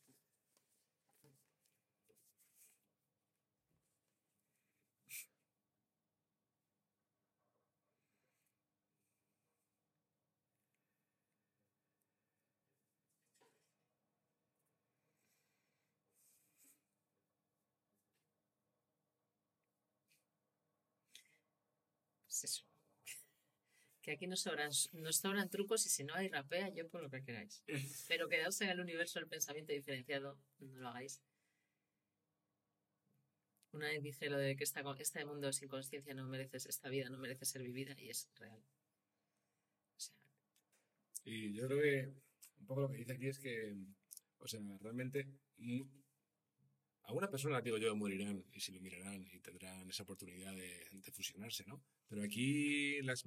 Pues 22.26 22.44
eso. 22.44 22.64
Que 24.04 24.12
aquí 24.12 24.26
nos 24.26 24.42
sobran, 24.42 24.70
nos 24.92 25.16
sobran 25.16 25.48
trucos 25.48 25.86
y 25.86 25.88
si 25.88 26.04
no 26.04 26.14
hay 26.14 26.28
rapea, 26.28 26.68
yo 26.68 26.86
por 26.90 27.00
lo 27.02 27.08
que 27.08 27.22
queráis. 27.22 27.64
Pero 28.08 28.28
quedaos 28.28 28.60
en 28.60 28.68
el 28.68 28.78
universo 28.78 29.18
del 29.18 29.28
pensamiento 29.28 29.72
diferenciado, 29.72 30.38
no 30.58 30.78
lo 30.78 30.88
hagáis. 30.90 31.22
Una 33.72 33.88
vez 33.88 34.02
dije 34.02 34.28
lo 34.28 34.36
de 34.36 34.56
que 34.56 34.64
esta, 34.64 34.82
este 34.98 35.24
mundo 35.24 35.50
sin 35.54 35.68
conciencia 35.68 36.12
no 36.12 36.28
merece, 36.28 36.58
esta 36.58 36.90
vida 36.90 37.08
no 37.08 37.16
merece 37.16 37.46
ser 37.46 37.62
vivida 37.62 37.96
y 37.98 38.10
es 38.10 38.28
real. 38.34 38.62
O 39.96 40.00
sea, 40.00 40.14
Y 41.24 41.54
yo 41.54 41.66
creo 41.66 41.80
que 41.80 42.12
un 42.60 42.66
poco 42.66 42.82
lo 42.82 42.90
que 42.90 42.98
dice 42.98 43.12
aquí 43.14 43.28
es 43.28 43.38
que, 43.38 43.74
o 44.36 44.46
sea, 44.46 44.60
realmente 44.82 45.26
algunas 47.04 47.30
personas, 47.30 47.64
digo 47.64 47.78
yo, 47.78 47.96
morirán 47.96 48.44
y 48.52 48.60
se 48.60 48.70
iluminarán 48.70 49.26
y 49.32 49.40
tendrán 49.40 49.88
esa 49.88 50.02
oportunidad 50.02 50.54
de, 50.54 50.90
de 50.92 51.10
fusionarse, 51.10 51.64
¿no? 51.66 51.82
Pero 52.08 52.22
aquí 52.22 53.00
las 53.02 53.24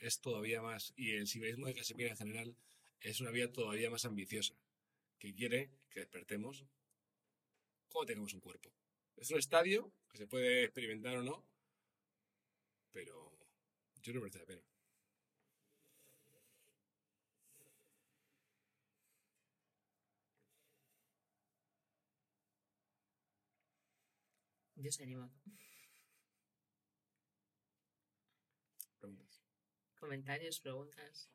es 0.00 0.20
todavía 0.20 0.62
más, 0.62 0.92
y 0.96 1.12
el 1.12 1.26
siberismo 1.26 1.66
de 1.66 1.74
Casemira 1.74 2.10
en 2.10 2.16
general 2.16 2.56
es 3.00 3.20
una 3.20 3.30
vía 3.30 3.52
todavía 3.52 3.90
más 3.90 4.04
ambiciosa, 4.04 4.54
que 5.18 5.34
quiere 5.34 5.70
que 5.90 6.00
despertemos 6.00 6.64
cuando 7.88 8.06
tengamos 8.06 8.34
un 8.34 8.40
cuerpo. 8.40 8.72
Es 9.16 9.30
un 9.30 9.38
estadio 9.38 9.92
que 10.10 10.18
se 10.18 10.26
puede 10.26 10.64
experimentar 10.64 11.16
o 11.16 11.22
no, 11.22 11.44
pero 12.92 13.38
yo 14.02 14.12
que 14.12 14.20
merece 14.20 14.38
la 14.38 14.46
pena. 14.46 14.62
Dios 24.76 25.00
anima. 25.00 25.28
Comentarios, 30.00 30.60
preguntas. 30.60 31.28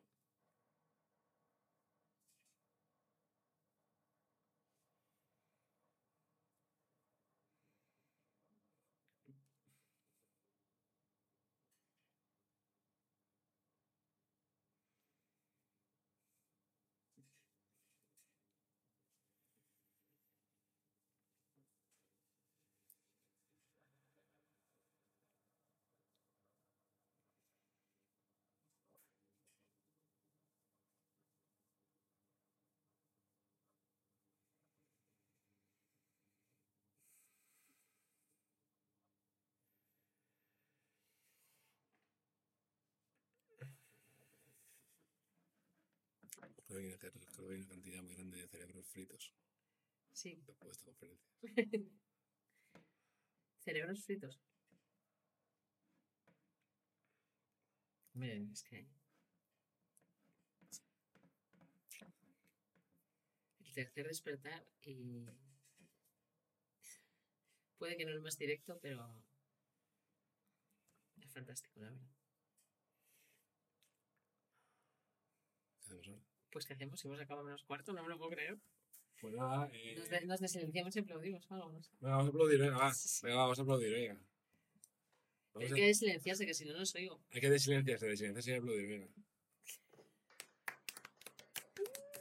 Creo 46.66 46.80
que 46.80 46.86
hay 46.86 46.86
una, 46.86 46.98
creo 46.98 47.48
que 47.48 47.54
hay 47.54 47.60
una 47.60 47.68
cantidad 47.68 48.02
muy 48.02 48.14
grande 48.14 48.38
de 48.38 48.48
cerebros 48.48 48.86
fritos 48.86 49.32
Sí, 50.12 50.40
después 50.46 50.68
de 50.68 50.72
esta 50.72 50.84
conferencia. 50.86 51.28
cerebros 53.64 54.04
fritos. 54.04 54.40
Miren, 58.14 58.50
es 58.52 58.62
que. 58.62 58.86
El 63.64 63.72
tercer 63.72 64.06
despertar 64.06 64.64
y. 64.82 65.26
Puede 67.76 67.96
que 67.96 68.04
no 68.04 68.12
es 68.12 68.20
más 68.22 68.38
directo, 68.38 68.78
pero. 68.80 69.14
Es 71.20 71.32
fantástico, 71.32 71.80
la 71.80 71.90
verdad. 71.90 72.23
Hacemos 76.00 76.08
ahora? 76.08 76.22
Pues, 76.50 76.66
¿qué 76.66 76.74
hacemos? 76.74 77.00
Si 77.00 77.08
hemos 77.08 77.20
acabado 77.20 77.44
menos 77.44 77.62
cuarto, 77.64 77.92
no 77.92 78.02
me 78.02 78.08
lo 78.08 78.18
puedo 78.18 78.30
creer. 78.30 78.58
Pues 79.20 79.34
nada, 79.34 79.68
eh, 79.72 79.94
Nos, 79.96 80.08
de- 80.10 80.26
nos 80.26 80.40
desilenciamos 80.40 80.94
y 80.96 80.98
aplaudimos 80.98 81.50
algo, 81.50 81.70
no 81.72 81.82
sé. 81.82 81.90
venga, 82.00 82.16
vamos 82.16 82.26
a 82.26 82.30
aplaudir, 82.30 82.58
venga, 82.60 82.76
va. 82.78 82.92
Venga, 83.22 83.36
vamos 83.36 83.58
a 83.58 83.62
aplaudir, 83.62 83.92
venga. 83.92 84.14
Vamos 85.54 85.66
Hay 85.66 85.72
a- 85.72 85.74
que 85.76 85.86
desilenciarse, 85.86 86.46
que 86.46 86.54
si 86.54 86.64
no, 86.64 86.72
no 86.74 86.82
os 86.82 86.94
oigo. 86.94 87.20
hay 87.30 87.40
que 87.40 87.50
desilenciarse, 87.50 88.06
desilenciarse 88.06 88.50
y 88.50 88.54
aplaudir, 88.54 88.88
venga. 88.88 89.08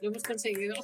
Lo 0.01 0.10
hemos 0.10 0.24
conseguido. 0.24 0.75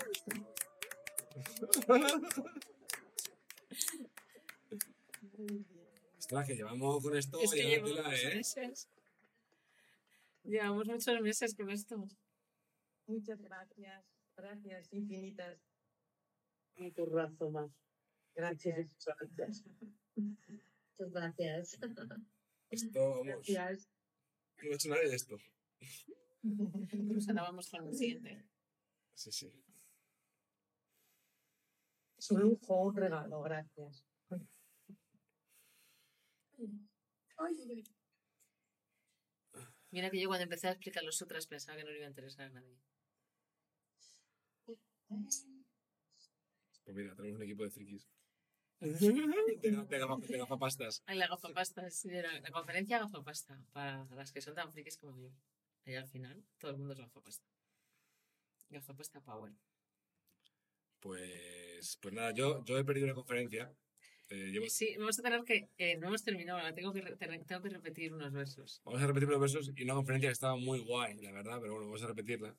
Ostras, 6.18 6.48
que 6.48 6.56
llevamos 6.56 7.02
con 7.04 7.16
esto 7.18 7.40
es 7.42 7.52
que 7.52 7.58
ya 7.64 7.70
llevamos 7.70 7.96
tela, 7.96 8.16
¿eh? 8.16 8.36
meses. 8.36 8.88
Llevamos 10.44 10.88
muchos 10.88 11.22
meses 11.22 11.56
con 11.56 11.70
esto. 11.70 12.08
Muchas 13.10 13.42
gracias. 13.42 14.06
Gracias 14.38 14.94
infinitas. 14.94 15.60
Un 16.78 16.92
currazo 16.92 17.50
más. 17.50 17.72
Gracias. 18.36 18.88
Muchas 20.16 21.12
gracias. 21.12 21.80
Esto, 22.70 23.10
vamos, 23.10 23.48
Gracias. 23.48 23.90
no 24.62 24.72
ha 24.72 24.76
hecho 24.76 24.90
nadie 24.90 25.10
de 25.10 25.16
esto. 25.16 25.38
Pues 27.08 27.28
ahora 27.30 27.42
vamos 27.42 27.68
con 27.70 27.88
el 27.88 27.96
siguiente. 27.96 28.46
Sí, 29.16 29.32
sí. 29.32 29.52
Es 32.16 32.30
un 32.30 32.42
lujo, 32.42 32.82
un 32.84 32.96
regalo. 32.96 33.42
Gracias. 33.42 34.06
Mira 39.90 40.12
que 40.12 40.22
yo 40.22 40.28
cuando 40.28 40.44
empecé 40.44 40.68
a 40.68 40.72
explicar 40.72 41.04
los 41.04 41.18
sutras 41.18 41.48
pensaba 41.48 41.76
que 41.78 41.84
no 41.84 41.90
le 41.90 41.98
iba 41.98 42.06
a 42.06 42.10
interesar 42.10 42.46
a 42.46 42.52
nadie. 42.52 42.78
Pues 45.10 46.96
mira, 46.96 47.16
tenemos 47.16 47.38
un 47.38 47.44
equipo 47.44 47.64
de 47.64 47.70
frikis. 47.72 48.08
De, 48.80 49.72
ga- 49.72 49.86
de, 49.88 50.00
gafa- 50.00 50.20
de 50.26 50.38
gafapastas. 50.38 51.04
Ay, 51.06 51.18
la 51.18 51.28
gafapasta, 51.28 51.90
sí, 51.90 52.10
era 52.10 52.32
la 52.40 52.50
conferencia 52.52 52.98
gafapasta, 53.00 53.62
para 53.74 54.06
las 54.16 54.32
que 54.32 54.40
son 54.42 54.56
tan 54.56 54.72
frikis 54.72 54.98
como 54.98 55.18
yo. 55.20 55.30
Y 55.86 55.96
al 55.96 56.08
final, 56.08 56.42
todo 56.58 56.72
el 56.72 56.78
mundo 56.78 56.94
es 56.94 57.00
gafapasta. 57.00 57.46
Gafapasta 58.70 59.20
Power. 59.22 59.52
Pues, 61.02 61.98
pues 62.02 62.14
nada, 62.14 62.32
yo, 62.32 62.64
yo 62.66 62.78
he 62.78 62.86
perdido 62.86 63.06
una 63.08 63.16
conferencia. 63.16 63.74
Eh, 64.30 64.52
llevo- 64.52 64.70
Sí, 64.70 64.96
vamos 64.98 65.20
a 65.20 65.24
tener 65.24 65.44
que. 65.44 65.70
eh, 65.78 65.98
no 65.98 66.08
hemos 66.08 66.24
terminado, 66.24 66.60
ahora 66.60 66.74
tengo 66.74 66.94
que, 66.94 67.02
re- 67.02 67.18
tengo 67.18 67.62
que 67.62 67.70
repetir 67.70 68.14
unos 68.14 68.32
versos. 68.32 68.82
Vamos 68.86 69.02
a 69.02 69.08
repetir 69.08 69.28
los 69.28 69.40
versos 69.42 69.72
y 69.76 69.84
una 69.84 69.96
conferencia 69.96 70.30
que 70.30 70.34
estaba 70.34 70.56
muy 70.56 70.80
guay, 70.80 71.16
la 71.20 71.32
verdad, 71.32 71.60
pero 71.60 71.74
bueno, 71.74 71.88
vamos 71.88 72.04
a 72.04 72.08
repetirla. 72.08 72.56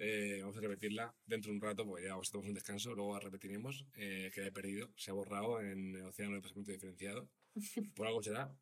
Eh, 0.00 0.38
vamos 0.42 0.56
a 0.56 0.60
repetirla 0.60 1.12
dentro 1.26 1.50
de 1.50 1.56
un 1.56 1.60
rato, 1.60 1.84
porque 1.84 2.04
ya 2.04 2.14
a 2.14 2.20
tomar 2.30 2.48
un 2.48 2.54
descanso, 2.54 2.94
luego 2.94 3.14
la 3.14 3.20
repetiremos, 3.20 3.84
eh, 3.96 4.30
que 4.32 4.40
la 4.42 4.46
he 4.46 4.52
perdido, 4.52 4.92
se 4.96 5.10
ha 5.10 5.14
borrado 5.14 5.60
en 5.60 5.96
el 5.96 6.02
océano 6.02 6.36
de 6.36 6.40
pensamiento 6.40 6.70
diferenciado, 6.70 7.28
por 7.96 8.06
algo 8.06 8.22
será. 8.22 8.54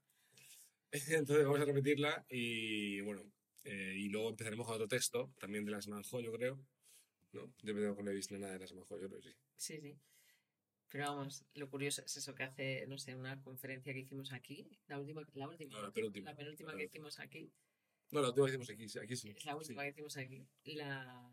Entonces 0.90 1.44
vamos 1.44 1.60
a 1.60 1.66
repetirla 1.66 2.24
y 2.30 3.02
bueno, 3.02 3.22
eh, 3.64 3.94
y 3.96 4.08
luego 4.08 4.30
empezaremos 4.30 4.64
con 4.64 4.76
otro 4.76 4.88
texto, 4.88 5.34
también 5.38 5.66
de 5.66 5.72
las 5.72 5.88
Manjo, 5.88 6.20
yo 6.20 6.32
creo. 6.32 6.58
¿No? 7.32 7.52
Yo 7.62 7.74
me 7.74 7.82
tengo 7.82 8.10
he 8.10 8.14
visto 8.14 8.38
nada 8.38 8.54
de 8.54 8.60
las 8.60 8.72
Manjo, 8.72 8.98
yo 8.98 9.08
creo 9.08 9.20
que 9.20 9.28
sí. 9.28 9.36
Sí, 9.56 9.80
sí. 9.80 9.98
Pero 10.88 11.04
vamos, 11.04 11.44
lo 11.54 11.68
curioso 11.68 12.02
es 12.02 12.16
eso 12.16 12.34
que 12.34 12.44
hace, 12.44 12.86
no 12.86 12.96
sé, 12.96 13.14
una 13.14 13.42
conferencia 13.42 13.92
que 13.92 14.00
hicimos 14.00 14.32
aquí, 14.32 14.70
la 14.86 14.98
última, 14.98 15.22
la 15.34 15.48
última, 15.48 15.74
No, 15.74 15.82
la 15.82 15.92
penúltima. 15.92 16.30
La 16.30 16.36
penúltima 16.36 16.72
La 16.72 16.78
que 16.78 16.84
hicimos 16.84 17.18
aquí. 17.18 17.52
No, 18.10 18.20
la 18.20 18.28
última 18.28 18.46
que 18.46 18.50
hicimos 18.52 18.70
aquí, 18.70 18.98
aquí 18.98 19.16
sí. 19.16 19.30
Es 19.36 19.44
la 19.44 19.56
última 19.56 19.82
sí. 19.82 19.86
que 19.86 19.90
hicimos 19.90 20.16
aquí. 20.16 20.46
La... 20.74 21.30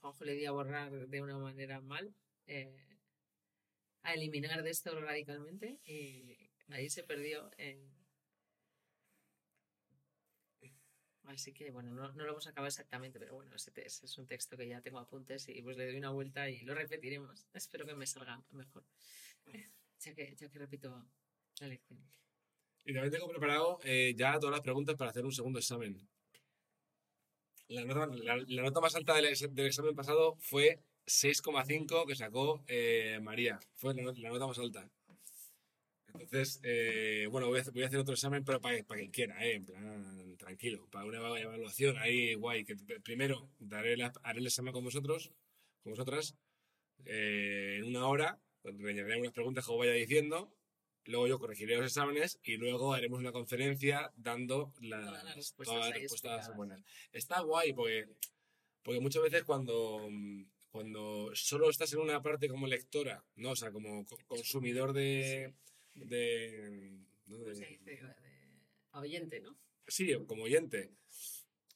Juanjo 0.00 0.24
le 0.24 0.34
di 0.34 0.44
a 0.46 0.52
borrar 0.52 1.08
de 1.08 1.20
una 1.22 1.36
manera 1.38 1.80
mal, 1.80 2.14
eh, 2.46 2.76
a 4.02 4.14
eliminar 4.14 4.62
de 4.62 4.70
esto 4.70 4.98
radicalmente 5.00 5.80
y 5.84 6.50
ahí 6.68 6.88
se 6.88 7.02
perdió. 7.02 7.50
en- 7.58 7.96
Así 11.24 11.52
que 11.52 11.72
bueno, 11.72 11.90
no, 11.92 12.12
no 12.12 12.24
lo 12.24 12.30
hemos 12.30 12.46
acabado 12.46 12.68
exactamente, 12.68 13.18
pero 13.18 13.34
bueno, 13.34 13.52
ese, 13.56 13.72
ese 13.84 14.06
es 14.06 14.16
un 14.16 14.28
texto 14.28 14.56
que 14.56 14.68
ya 14.68 14.80
tengo 14.80 15.00
apuntes 15.00 15.48
y 15.48 15.60
pues 15.60 15.76
le 15.76 15.86
doy 15.86 15.96
una 15.98 16.10
vuelta 16.10 16.48
y 16.48 16.60
lo 16.60 16.72
repetiremos. 16.72 17.44
Espero 17.52 17.84
que 17.84 17.96
me 17.96 18.06
salga 18.06 18.40
mejor, 18.52 18.84
ya 19.98 20.14
que, 20.14 20.36
ya 20.36 20.48
que 20.48 20.58
repito 20.58 21.04
la 21.58 21.66
lección. 21.66 21.98
Y 22.86 22.92
también 22.94 23.12
tengo 23.12 23.28
preparado 23.28 23.78
eh, 23.84 24.14
ya 24.16 24.38
todas 24.38 24.52
las 24.52 24.60
preguntas 24.62 24.94
para 24.96 25.10
hacer 25.10 25.24
un 25.24 25.32
segundo 25.32 25.58
examen. 25.58 25.98
La 27.68 27.84
nota, 27.84 28.06
la, 28.06 28.62
nota 28.62 28.80
más 28.80 28.94
alta 28.94 29.14
del, 29.14 29.26
ex- 29.26 29.52
del 29.54 29.66
examen 29.66 29.94
pasado 29.94 30.36
fue 30.38 30.80
6,5 31.04 32.06
que 32.06 32.14
sacó 32.14 32.64
eh, 32.68 33.18
María. 33.20 33.58
Fue 33.74 33.92
la, 33.94 34.02
not- 34.02 34.18
la 34.18 34.28
nota 34.30 34.46
más 34.46 34.58
alta. 34.58 34.88
Entonces, 36.14 36.60
eh, 36.62 37.26
bueno, 37.30 37.48
voy 37.48 37.58
a, 37.58 37.62
hacer, 37.62 37.98
otro 37.98 38.14
examen, 38.14 38.44
pero 38.44 38.60
para, 38.60 38.82
para 38.84 39.00
quien 39.00 39.10
quiera, 39.10 39.44
eh, 39.44 39.54
en 39.54 39.66
plan, 39.66 40.36
tranquilo, 40.38 40.86
para 40.90 41.04
una 41.04 41.18
eva- 41.18 41.40
evaluación 41.40 41.98
ahí 41.98 42.34
guay. 42.34 42.64
Que 42.64 42.76
pr- 42.76 43.02
primero 43.02 43.50
daré 43.58 43.96
haré 44.22 44.38
el 44.38 44.46
examen 44.46 44.72
con 44.72 44.84
vosotros, 44.84 45.32
con 45.82 45.92
vosotras, 45.92 46.36
en 47.04 47.84
una 47.84 48.06
hora, 48.08 48.40
rellenaré 48.64 49.20
unas 49.20 49.32
preguntas 49.32 49.66
como 49.66 49.78
vaya 49.78 49.92
diciendo, 49.92 50.55
luego 51.06 51.26
yo 51.26 51.38
corregiré 51.38 51.76
los 51.76 51.86
exámenes 51.86 52.38
y 52.42 52.56
luego 52.56 52.92
haremos 52.94 53.18
una 53.20 53.32
conferencia 53.32 54.12
dando 54.16 54.72
Todas 54.80 55.24
las 55.24 55.34
respuestas 55.36 55.74
todas 55.74 55.90
las 55.90 55.98
respuestas 56.00 56.56
buenas. 56.56 56.82
Está 57.12 57.40
guay 57.40 57.72
porque, 57.72 58.08
porque 58.82 59.00
muchas 59.00 59.22
veces 59.22 59.44
cuando, 59.44 60.08
cuando 60.70 61.30
solo 61.34 61.70
estás 61.70 61.92
en 61.92 62.00
una 62.00 62.22
parte 62.22 62.48
como 62.48 62.66
lectora, 62.66 63.24
¿no? 63.36 63.50
O 63.50 63.56
sea, 63.56 63.70
como 63.72 64.04
co- 64.04 64.18
consumidor 64.26 64.92
de... 64.92 65.54
de, 65.94 66.98
¿no? 67.26 67.36
¿Cómo 67.38 67.48
de-? 67.48 67.78
De- 67.82 68.14
oyente, 68.92 69.40
¿no? 69.40 69.56
sí, 69.88 70.12
como 70.26 70.44
oyente, 70.44 70.90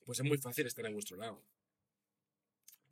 pues 0.05 0.19
es 0.21 0.25
muy 0.27 0.38
fácil 0.38 0.66
estar 0.66 0.85
en 0.87 0.95
vuestro 0.95 1.16
lado. 1.16 1.43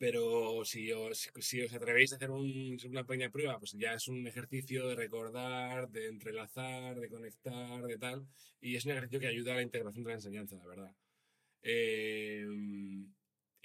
Pero 0.02 0.22
si 0.70 0.82
os, 0.92 1.18
si 1.48 1.56
os 1.64 1.72
atrevéis 1.78 2.10
a 2.12 2.16
hacer 2.16 2.30
un- 2.30 2.78
una 2.92 3.04
pequeña 3.08 3.30
prueba, 3.34 3.58
pues 3.60 3.72
ya 3.82 3.90
es 3.98 4.06
un 4.08 4.20
ejercicio 4.32 4.80
de 4.88 4.94
recordar, 5.04 5.88
de 5.90 6.02
entrelazar, 6.14 6.92
de 7.02 7.08
conectar, 7.16 7.82
de 7.90 7.98
tal. 7.98 8.18
Y 8.60 8.76
es 8.76 8.84
un 8.84 8.92
ejercicio 8.92 9.20
que 9.20 9.26
ayuda 9.34 9.52
a 9.52 9.56
la 9.56 9.62
integración 9.68 10.04
de 10.04 10.10
la 10.10 10.14
enseñanza, 10.22 10.56
la 10.56 10.66
verdad. 10.66 10.92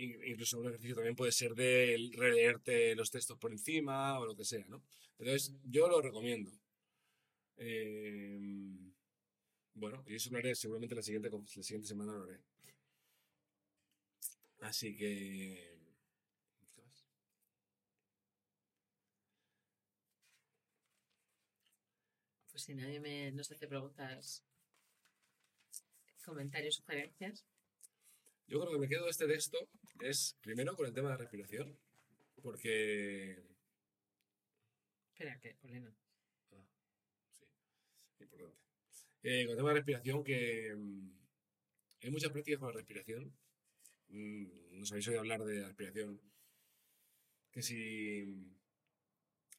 In- 0.03 0.19
incluso 0.31 0.59
un 0.59 0.67
ejercicio 0.67 0.95
también 0.95 1.15
puede 1.15 1.31
ser 1.31 1.53
de 1.55 2.09
releerte 2.15 2.95
los 2.95 3.09
textos 3.11 3.37
por 3.37 3.51
encima 3.51 4.19
o 4.19 4.25
lo 4.25 4.35
que 4.35 4.45
sea, 4.45 4.65
¿no? 4.67 4.83
Entonces, 5.19 5.53
yo 5.63 5.87
lo 5.87 6.01
recomiendo. 6.01 6.51
Eh, 7.57 8.39
bueno, 9.75 10.03
y 10.07 10.15
eso 10.15 10.29
lo 10.31 10.37
haré 10.39 10.55
seguramente 10.55 10.95
la 10.95 11.03
siguiente, 11.03 11.29
la 11.29 11.45
siguiente 11.63 11.87
semana 11.87 12.13
lo 12.13 12.23
haré. 12.23 12.39
Así 14.61 14.95
que... 14.95 15.77
¿qué 16.75 16.81
más? 16.81 17.05
Pues 22.51 22.52
si 22.63 22.73
nadie 22.75 23.01
me, 23.01 23.29
nos 23.33 23.51
hace 23.51 23.67
preguntas, 23.67 24.41
comentarios, 26.23 26.75
sugerencias. 26.75 27.45
Yo 28.47 28.61
creo 28.61 28.71
que 28.71 28.79
me 28.79 28.87
quedo 28.87 29.03
de 29.03 29.11
este 29.11 29.27
texto 29.27 29.57
es 29.99 30.37
primero 30.41 30.73
con 30.77 30.85
el 30.85 30.93
tema 30.93 31.09
de 31.09 31.15
la 31.15 31.17
respiración, 31.17 31.77
porque... 32.41 33.43
Espera, 35.09 35.37
que, 35.41 35.57
Olena. 35.63 35.93
Sí, 38.17 38.23
importante. 38.23 38.57
Eh, 39.23 39.43
con 39.45 39.51
el 39.51 39.57
tema 39.57 39.69
de 39.69 39.75
respiración, 39.75 40.23
que 40.23 40.73
mm, 40.73 41.11
hay 42.01 42.11
muchas 42.11 42.31
prácticas 42.31 42.59
con 42.59 42.69
la 42.69 42.75
respiración. 42.75 43.35
Mm, 44.07 44.79
Nos 44.79 44.91
habéis 44.91 45.07
oído 45.09 45.19
hablar 45.19 45.43
de 45.43 45.59
la 45.59 45.67
respiración. 45.67 46.21
Que 47.51 47.61
si 47.61 48.23
mm, 48.25 48.55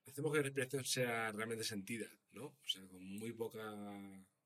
hacemos 0.06 0.32
que 0.32 0.38
la 0.38 0.44
respiración 0.44 0.84
sea 0.84 1.32
realmente 1.32 1.64
sentida, 1.64 2.06
¿no? 2.32 2.46
O 2.46 2.68
sea, 2.68 2.86
con 2.88 3.02
muy 3.04 3.32
poca 3.32 3.62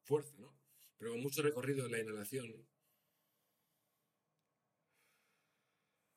fuerza, 0.02 0.34
¿no? 0.38 0.54
Pero 0.98 1.12
con 1.12 1.20
mucho 1.22 1.42
recorrido 1.42 1.86
en 1.86 1.92
la 1.92 2.00
inhalación 2.00 2.66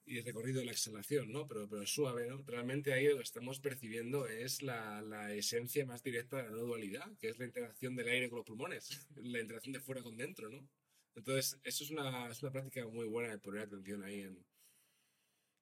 y 0.06 0.18
el 0.18 0.26
recorrido 0.26 0.60
de 0.60 0.66
la 0.66 0.72
exhalación, 0.74 1.32
¿no? 1.32 1.48
Pero, 1.48 1.70
pero 1.70 1.86
suave, 1.86 2.28
¿no? 2.28 2.44
Realmente 2.46 2.94
ahí 2.94 3.08
lo 3.08 3.18
que 3.18 3.24
estamos 3.24 3.60
percibiendo 3.60 4.28
es 4.28 4.62
la, 4.62 5.02
la 5.02 5.34
esencia 5.34 5.86
más 5.86 6.04
directa 6.04 6.38
de 6.38 6.44
la 6.44 6.50
no 6.50 6.58
dualidad, 6.58 7.18
que 7.18 7.30
es 7.30 7.40
la 7.40 7.46
interacción 7.46 7.96
del 7.96 8.10
aire 8.10 8.30
con 8.30 8.40
los 8.40 8.46
pulmones, 8.46 8.90
la 9.16 9.40
interacción 9.40 9.74
de 9.74 9.80
fuera 9.80 10.02
con 10.02 10.18
dentro, 10.18 10.50
¿no? 10.50 10.68
Entonces, 11.16 11.60
eso 11.64 11.84
es 11.84 11.92
una, 11.92 12.30
es 12.30 12.42
una 12.42 12.52
práctica 12.52 12.88
muy 12.88 13.06
buena 13.06 13.30
de 13.30 13.40
poner 13.40 13.62
atención 13.62 14.04
ahí 14.04 14.22
en, 14.22 14.46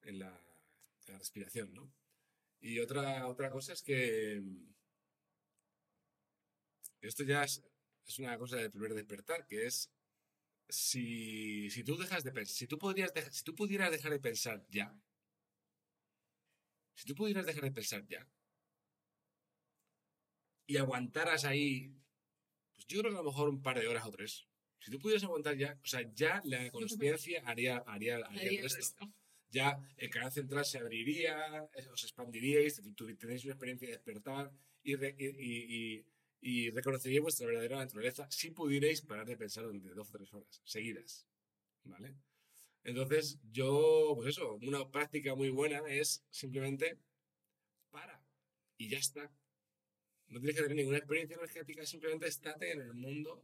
en, 0.03 0.19
la, 0.19 0.29
en 1.07 1.13
la 1.13 1.19
respiración, 1.19 1.73
¿no? 1.73 1.91
Y 2.61 2.79
otra, 2.79 3.27
otra 3.27 3.49
cosa 3.49 3.73
es 3.73 3.81
que 3.81 4.41
mm, 4.41 4.73
esto 7.01 7.23
ya 7.23 7.43
es, 7.43 7.63
es 8.05 8.19
una 8.19 8.37
cosa 8.37 8.57
del 8.57 8.71
primer 8.71 8.93
despertar, 8.93 9.45
que 9.47 9.65
es 9.65 9.91
si, 10.67 11.69
si 11.69 11.83
tú 11.83 11.97
dejas 11.97 12.23
de 12.23 12.31
pensar, 12.31 12.55
si 12.55 12.67
tú 12.67 12.77
podrías 12.77 13.11
si 13.31 13.43
tú 13.43 13.55
pudieras 13.55 13.91
dejar 13.91 14.11
de 14.11 14.19
pensar 14.19 14.65
ya, 14.69 14.93
si 16.93 17.05
tú 17.05 17.15
pudieras 17.15 17.45
dejar 17.45 17.63
de 17.63 17.71
pensar 17.71 18.05
ya 18.07 18.27
y 20.67 20.77
aguantaras 20.77 21.45
ahí, 21.45 21.95
pues 22.75 22.85
yo 22.87 22.99
creo 22.99 23.11
que 23.11 23.17
a 23.17 23.23
lo 23.23 23.31
mejor 23.31 23.49
un 23.49 23.61
par 23.61 23.79
de 23.79 23.87
horas 23.87 24.05
o 24.05 24.11
tres. 24.11 24.47
Si 24.79 24.91
tú 24.91 24.99
pudieras 24.99 25.23
aguantar 25.23 25.57
ya, 25.57 25.77
o 25.81 25.85
sea, 25.85 26.01
ya 26.13 26.41
la 26.45 26.69
conciencia 26.71 27.41
haría, 27.45 27.77
haría, 27.87 28.17
haría 28.17 28.25
Haría 28.27 28.59
el 28.59 28.65
el 28.65 28.69
resto. 28.69 29.11
Ya 29.51 29.79
el 29.97 30.09
canal 30.09 30.31
central 30.31 30.63
se 30.65 30.77
abriría, 30.77 31.67
eh, 31.73 31.87
os 31.91 32.03
expandiríais, 32.03 32.79
tenéis 33.17 33.43
una 33.45 33.53
experiencia 33.53 33.87
de 33.87 33.93
despertar 33.93 34.51
y, 34.83 34.95
re- 34.95 35.15
reconoceríais 36.71 37.21
vuestra 37.21 37.47
verdadera 37.47 37.77
naturaleza 37.77 38.27
si 38.29 38.51
pudierais 38.51 39.01
parar 39.01 39.25
de 39.25 39.37
pensar 39.37 39.63
durante 39.65 39.89
dos 39.89 40.09
o 40.09 40.17
tres 40.17 40.33
horas 40.33 40.61
seguidas. 40.63 41.25
¿Vale? 41.83 42.15
Entonces, 42.83 43.39
yo, 43.51 44.13
pues 44.15 44.29
eso, 44.29 44.55
una 44.61 44.89
práctica 44.89 45.35
muy 45.35 45.49
buena 45.49 45.79
es 45.87 46.23
simplemente 46.29 46.97
para 47.89 48.23
y 48.77 48.87
ya 48.89 48.99
está. 48.99 49.31
No 50.27 50.39
tienes 50.39 50.55
que 50.55 50.61
tener 50.61 50.77
ninguna 50.77 50.97
experiencia 50.99 51.35
energética, 51.35 51.85
simplemente 51.85 52.27
estate 52.27 52.71
en 52.71 52.81
el 52.81 52.93
mundo 52.93 53.43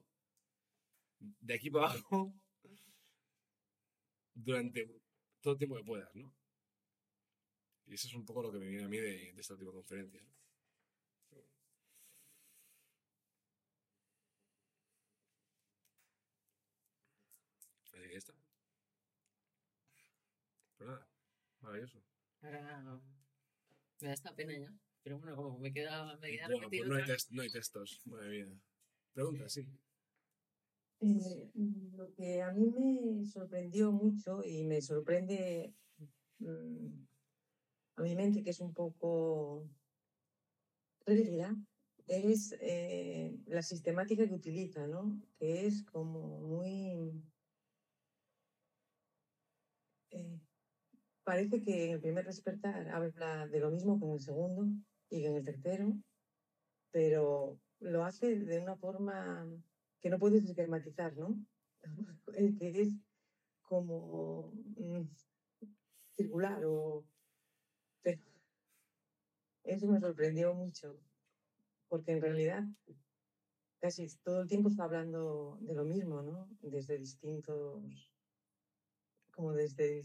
de 1.20 1.54
aquí 1.54 1.70
para 1.70 1.90
abajo 1.90 2.34
durante 4.36 4.88
todo 5.46 5.54
el 5.54 5.60
tiempo 5.60 5.76
que 5.78 5.84
puedas, 5.84 6.10
¿no? 6.16 6.34
Y 7.86 7.94
eso 7.94 8.08
es 8.08 8.16
un 8.16 8.26
poco 8.26 8.42
lo 8.42 8.52
que 8.52 8.58
me 8.58 8.66
viene 8.68 8.84
a 8.84 8.88
mí 8.88 8.98
de, 8.98 9.32
de 9.32 9.42
tipo 9.44 9.66
de 9.66 9.72
conferencias. 9.72 10.24
¿no? 10.24 10.30
Así 17.84 17.98
que 18.00 18.12
ya 18.12 18.18
está. 18.18 18.34
Pues 20.78 20.90
nada, 20.90 21.08
maravilloso. 21.62 22.00
Ahora 22.42 22.84
me 24.02 24.08
da 24.08 24.14
esta 24.14 24.36
pena 24.36 24.58
ya. 24.58 24.74
Pero 25.04 25.20
bueno, 25.20 25.36
como 25.36 25.60
me 25.60 25.72
queda, 25.72 26.18
me 26.18 26.32
queda 26.32 26.48
Bueno, 26.48 26.70
pues 26.70 26.88
no 26.88 26.96
hay, 26.96 27.04
otra. 27.04 27.16
test- 27.16 27.30
no 27.30 27.42
hay 27.44 27.50
textos, 27.52 28.02
madre 28.06 28.30
mía. 28.30 28.48
Pregunta, 29.14 29.48
sí. 29.48 29.68
Eh, 31.02 31.52
lo 31.94 32.12
que 32.14 32.42
a 32.42 32.52
mí 32.52 32.70
me 32.70 33.26
sorprendió 33.26 33.92
mucho 33.92 34.44
y 34.44 34.64
me 34.64 34.82
sorprende 34.82 35.74
mm, 36.40 37.06
a 37.98 38.02
mi 38.02 38.16
mente, 38.16 38.44
que 38.44 38.52
es 38.52 38.60
un 38.60 38.74
poco 38.74 39.68
rígida, 41.06 41.56
es 42.08 42.56
eh, 42.62 43.38
la 43.48 43.62
sistemática 43.62 44.28
que 44.28 44.34
utiliza, 44.34 44.88
¿no? 44.88 45.20
Que 45.38 45.66
es 45.68 45.84
como 45.84 46.40
muy... 46.42 47.24
eh, 50.12 50.40
parece 51.24 51.62
que 51.62 51.86
en 51.86 51.92
el 51.94 52.02
primer 52.02 52.26
despertar 52.26 52.88
habla 52.90 53.48
de 53.48 53.60
lo 53.60 53.72
mismo 53.72 54.00
que 54.00 54.06
en 54.06 54.12
el 54.12 54.20
segundo 54.20 54.68
y 55.10 55.22
que 55.22 55.28
en 55.28 55.36
el 55.36 55.44
tercero, 55.44 55.94
pero 56.92 57.60
lo 57.80 58.06
hace 58.06 58.40
de 58.40 58.60
una 58.60 58.76
forma 58.76 59.46
que 60.06 60.12
no 60.12 60.20
puedes 60.20 60.46
esquematizar, 60.46 61.18
¿no? 61.18 61.36
Que 62.60 62.82
es 62.84 62.94
como 63.64 64.52
mm, 64.78 65.02
circular 66.16 66.64
o... 66.64 67.04
eso 69.64 69.88
me 69.88 70.00
sorprendió 70.00 70.54
mucho, 70.54 71.02
porque 71.90 72.12
en 72.12 72.22
realidad 72.22 72.64
casi 73.82 74.06
todo 74.24 74.42
el 74.42 74.48
tiempo 74.48 74.70
está 74.70 74.84
hablando 74.84 75.58
de 75.62 75.74
lo 75.74 75.86
mismo, 75.86 76.22
¿no? 76.22 76.56
Desde 76.62 77.00
distintos, 77.00 78.12
como 79.32 79.54
desde, 79.54 80.04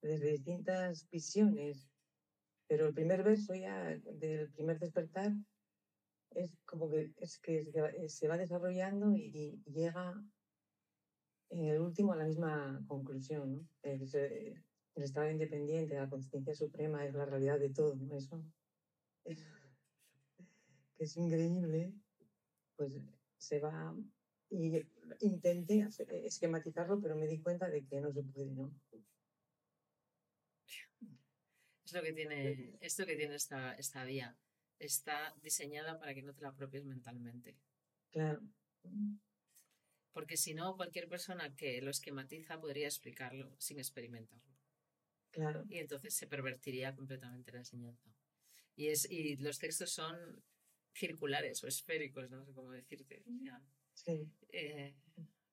desde 0.00 0.30
distintas 0.30 1.06
visiones. 1.10 1.90
Pero 2.68 2.86
el 2.86 2.94
primer 2.94 3.22
verso 3.22 3.54
ya 3.54 3.84
del 3.84 4.50
primer 4.52 4.78
despertar 4.78 5.34
es 6.34 6.50
como 6.64 6.90
que 6.90 7.12
es 7.16 7.38
que 7.38 7.64
se 7.70 7.80
va- 7.80 7.92
se 8.08 8.28
va 8.28 8.36
desarrollando 8.36 9.14
y, 9.14 9.62
llega 9.66 10.22
en 11.50 11.64
el 11.64 11.80
último 11.80 12.12
a 12.12 12.16
la 12.16 12.24
misma 12.24 12.82
conclusión, 12.86 13.56
¿no? 13.56 13.68
El, 13.82 14.02
estado 14.96 15.30
independiente, 15.30 15.94
la 15.94 16.08
conciencia 16.10 16.54
suprema 16.54 17.04
es 17.06 17.14
la 17.14 17.24
realidad 17.24 17.58
de 17.58 17.70
todo, 17.70 17.96
¿no? 17.96 18.16
Eso 18.16 18.44
es, 19.24 19.38
increíble, 21.16 21.92
pues 22.76 22.92
se 23.38 23.58
va 23.60 23.96
y 24.50 24.84
intenté 25.20 25.82
hacer- 25.82 26.12
esquematizarlo, 26.12 27.00
pero 27.00 27.16
me 27.16 27.26
di 27.26 27.40
cuenta 27.40 27.68
de 27.68 27.84
que 27.84 28.00
no 28.00 28.12
se 28.12 28.22
puede, 28.22 28.50
¿no? 28.52 28.72
Es 31.84 31.92
lo 31.92 32.02
que 32.02 32.12
tiene, 32.12 32.76
esto 32.80 33.04
que 33.06 33.16
tiene 33.16 33.34
esta, 33.34 33.74
esta 33.74 34.04
vía. 34.04 34.36
Está 34.80 35.34
diseñada 35.42 35.98
para 36.00 36.14
que 36.14 36.22
no 36.22 36.34
te 36.34 36.42
la 36.42 36.48
apropies 36.48 36.84
mentalmente. 36.84 37.56
Claro. 38.10 38.40
Porque 40.12 40.36
si 40.36 40.54
no, 40.54 40.74
cualquier 40.76 41.06
persona 41.08 41.54
que 41.54 41.80
lo 41.80 41.90
esquematiza 41.90 42.60
podría 42.60 42.86
explicarlo 42.88 43.54
sin 43.58 43.78
experimentarlo. 43.78 44.56
Claro. 45.30 45.64
Y 45.68 45.78
entonces 45.78 46.14
se 46.14 46.26
pervertiría 46.26 46.96
completamente 46.96 47.52
la 47.52 47.58
enseñanza. 47.58 48.10
Y, 48.74 48.88
es, 48.88 49.08
y 49.08 49.36
los 49.36 49.58
textos 49.58 49.90
son 49.92 50.42
circulares 50.92 51.62
o 51.62 51.68
esféricos, 51.68 52.28
no 52.30 52.44
sé 52.44 52.52
cómo 52.52 52.72
decirte. 52.72 53.22
O 53.28 53.38
sea, 53.44 53.62
Sí. 53.92 54.26
eh, 54.48 54.94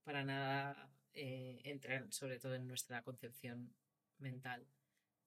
para 0.04 0.24
nada 0.24 0.90
eh, 1.14 1.60
entran 1.66 2.12
sobre 2.12 2.40
todo 2.40 2.56
en 2.56 2.66
nuestra 2.68 3.04
concepción 3.04 3.76
mental 4.20 4.66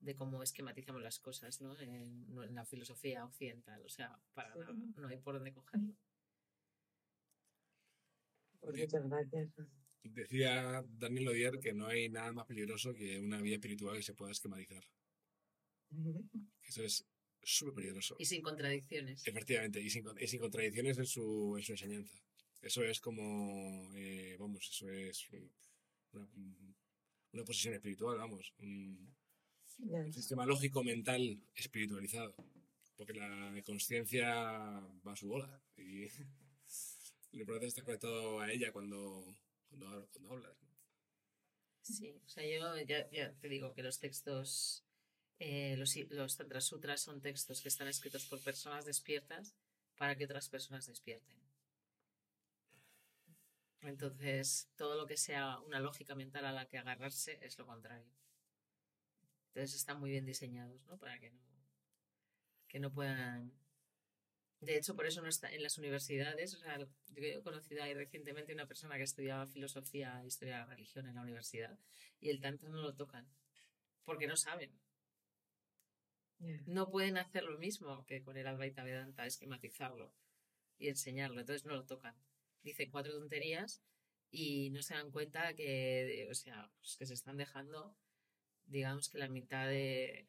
de 0.01 0.15
cómo 0.17 0.43
esquematizamos 0.43 1.03
las 1.03 1.19
cosas 1.19 1.61
¿no? 1.61 1.79
en, 1.81 2.27
en 2.43 2.55
la 2.55 2.65
filosofía 2.65 3.25
occidental. 3.25 3.83
O 3.85 3.89
sea, 3.89 4.19
para 4.35 4.53
Sí. 4.55 4.59
nada, 4.61 4.73
no 4.97 5.09
hay 5.09 5.19
por 5.19 5.35
dónde 5.35 5.53
cogerlo. 5.53 5.95
Pues 8.61 8.77
muchas 8.77 9.09
gracias. 9.09 9.49
Decía 10.03 10.83
Daniel 10.89 11.29
Odier 11.29 11.59
que 11.59 11.73
no 11.75 11.87
hay 11.87 12.09
nada 12.09 12.33
más 12.33 12.47
peligroso 12.47 12.95
que 12.95 13.21
una 13.21 13.41
vía 13.41 13.55
espiritual 13.57 13.97
que 13.97 14.03
se 14.03 14.15
pueda 14.15 14.33
esquematizar. 14.33 14.83
Eso 16.63 16.83
es 16.83 17.07
súper 17.43 17.75
peligroso. 17.75 18.17
Y 18.19 18.25
sin 18.25 18.43
contradicciones. 18.43 19.27
Efectivamente, 19.27 19.81
y 19.81 19.91
sin, 19.91 20.05
y 20.19 20.27
sin 20.27 20.41
contradicciones 20.41 20.99
en 20.99 21.07
su, 21.07 21.55
en 21.57 21.63
su 21.65 21.73
enseñanza. 21.73 22.15
Eso 22.63 22.83
es 22.85 23.01
como, 23.01 23.91
eh, 23.95 24.37
vamos, 24.39 24.69
eso 24.71 24.89
es 24.91 25.29
un- 25.31 25.51
una, 26.13 26.29
una 27.33 27.45
posición 27.45 27.75
espiritual, 27.75 28.19
vamos, 28.19 28.53
un, 28.59 28.97
Ya. 28.99 29.20
Un 29.83 30.13
sistema 30.13 30.47
lógico 30.47 30.83
mental 30.85 31.39
espiritualizado. 31.55 32.35
Porque 32.97 33.15
la 33.15 33.63
conciencia 33.65 34.29
va 35.07 35.13
a 35.13 35.17
su 35.17 35.29
bola 35.29 35.61
y 35.77 36.07
lo 37.33 37.41
importante 37.41 37.67
es 37.67 37.71
estar 37.73 37.85
conectado 37.85 38.41
a 38.41 38.51
ella 38.53 38.73
cuando, 38.73 39.25
cuando, 39.69 39.87
hab- 39.89 40.09
cuando 40.13 40.31
hablas. 40.33 40.57
¿no? 40.63 40.69
Sí, 41.83 42.09
o 42.25 42.29
sea, 42.29 42.45
yo 42.47 42.79
ya, 42.87 43.11
ya 43.11 43.33
te 43.41 43.49
digo 43.49 43.73
que 43.75 43.83
los 43.83 43.99
textos, 43.99 44.85
eh, 45.39 45.77
los, 45.77 45.95
los 46.11 46.37
Tantra 46.37 46.61
Sutras 46.61 47.03
son 47.03 47.21
textos 47.21 47.61
que 47.61 47.69
están 47.69 47.89
escritos 47.89 48.27
por 48.27 48.41
personas 48.43 48.85
despiertas 48.87 49.55
para 49.99 50.17
que 50.17 50.25
otras 50.25 50.49
personas 50.49 50.87
despierten. 50.87 51.37
Entonces, 53.83 54.71
todo 54.77 54.95
lo 54.97 55.07
que 55.07 55.19
sea 55.19 55.59
una 55.61 55.81
lógica 55.81 56.15
mental 56.15 56.47
a 56.47 56.53
la 56.53 56.67
que 56.67 56.79
agarrarse 56.79 57.39
es 57.43 57.59
lo 57.59 57.67
contrario. 57.67 58.07
Entonces, 59.51 59.77
están 59.77 60.01
muy 60.01 60.11
bien 60.11 60.27
diseñados, 60.27 60.85
¿no? 60.87 60.99
Para 60.99 61.19
que 61.19 61.31
no, 61.31 61.41
que 62.69 62.81
no 62.81 62.93
puedan... 62.93 63.53
De 64.61 64.77
hecho, 64.77 64.95
por 64.95 65.07
eso 65.07 65.23
no 65.23 65.29
está 65.29 65.51
en 65.53 65.63
las 65.63 65.79
universidades. 65.79 66.55
O 66.55 66.59
sea, 66.59 66.79
yo 66.79 66.89
he 67.17 67.43
conocido 67.43 67.83
ahí 67.83 67.95
recientemente 67.95 68.53
una 68.53 68.67
persona 68.67 68.97
que 68.97 69.05
estudiaba 69.05 69.47
filosofía 69.47 70.21
e 70.23 70.27
historia 70.27 70.55
de 70.55 70.61
la 70.61 70.67
religión 70.67 71.09
en 71.09 71.15
la 71.15 71.23
universidad 71.23 71.79
y 72.21 72.29
el 72.29 72.41
tantra 72.41 72.69
no 72.69 72.83
lo 72.83 72.95
tocan 72.95 73.27
porque 74.05 74.27
no 74.27 74.37
saben. 74.37 74.73
No 76.67 76.91
pueden 76.91 77.19
hacer 77.19 77.45
lo 77.45 77.59
mismo 77.59 78.05
que 78.07 78.23
con 78.23 78.37
el 78.37 78.47
Advaita 78.47 78.83
Vedanta, 78.83 79.27
esquematizarlo 79.27 80.13
y 80.79 80.89
enseñarlo. 80.89 81.41
Entonces 81.41 81.65
no 81.65 81.75
lo 81.75 81.85
tocan. 81.85 82.17
Dicen 82.63 82.91
cuatro 82.91 83.13
tonterías 83.13 83.83
y 84.31 84.71
no 84.71 84.83
se 84.83 84.95
dan 84.95 85.11
cuenta 85.11 85.55
que, 85.55 86.27
o 86.31 86.35
sea, 86.35 86.71
pues 86.81 86.97
que 86.97 87.07
se 87.07 87.15
están 87.15 87.37
dejando, 87.37 87.95
digamos 88.71 89.09
que 89.09 89.19
la 89.19 89.29
mitad 89.29 89.67
de, 89.67 90.29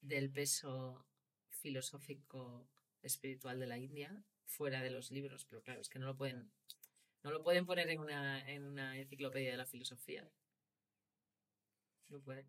del 0.00 0.30
peso 0.30 1.06
filosófico 1.50 2.68
espiritual 3.02 3.60
de 3.60 3.66
la 3.66 3.78
India 3.78 4.24
fuera 4.46 4.82
de 4.82 4.90
los 4.90 5.10
libros, 5.10 5.44
pero 5.44 5.62
claro, 5.62 5.80
es 5.80 5.88
que 5.88 5.98
no 5.98 6.06
lo 6.06 6.16
pueden, 6.16 6.50
no 7.22 7.30
lo 7.30 7.42
pueden 7.42 7.66
poner 7.66 7.88
en 7.90 8.00
una, 8.00 8.48
en 8.50 8.64
una 8.64 8.98
enciclopedia 8.98 9.50
de 9.50 9.58
la 9.58 9.66
filosofía. 9.66 10.28
No 12.08 12.20
pueden. 12.20 12.46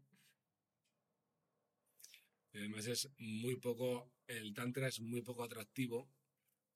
Además 2.53 2.87
es 2.87 3.09
muy 3.17 3.57
poco, 3.57 4.09
el 4.27 4.53
tantra 4.53 4.87
es 4.87 5.01
muy 5.01 5.21
poco 5.21 5.43
atractivo 5.43 6.09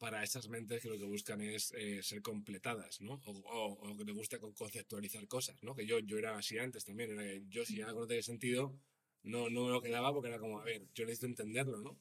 para 0.03 0.21
esas 0.21 0.49
mentes 0.49 0.81
que 0.81 0.89
lo 0.89 0.97
que 0.97 1.05
buscan 1.05 1.39
es 1.39 1.71
eh, 1.77 2.03
ser 2.03 2.21
completadas, 2.21 2.99
¿no? 2.99 3.21
O, 3.25 3.31
o, 3.31 3.89
o, 3.89 3.97
que 3.97 4.03
les 4.03 4.13
gusta 4.13 4.37
conceptualizar 4.37 5.25
cosas, 5.29 5.55
¿no? 5.63 5.73
Que 5.73 5.85
yo, 5.85 5.99
yo 5.99 6.17
era 6.17 6.37
así 6.37 6.57
antes 6.57 6.83
también, 6.83 7.11
era 7.11 7.23
que 7.23 7.43
yo 7.47 7.63
si 7.63 7.81
algo 7.81 8.01
no 8.01 8.07
tenía 8.07 8.21
sentido, 8.21 8.77
no, 9.23 9.49
no 9.49 9.63
me 9.63 9.71
lo 9.71 9.81
quedaba 9.81 10.11
porque 10.11 10.27
era 10.27 10.39
como, 10.39 10.59
a 10.59 10.65
ver, 10.65 10.81
yo 10.93 11.05
necesito 11.05 11.27
entenderlo, 11.27 11.77
¿no? 11.79 11.97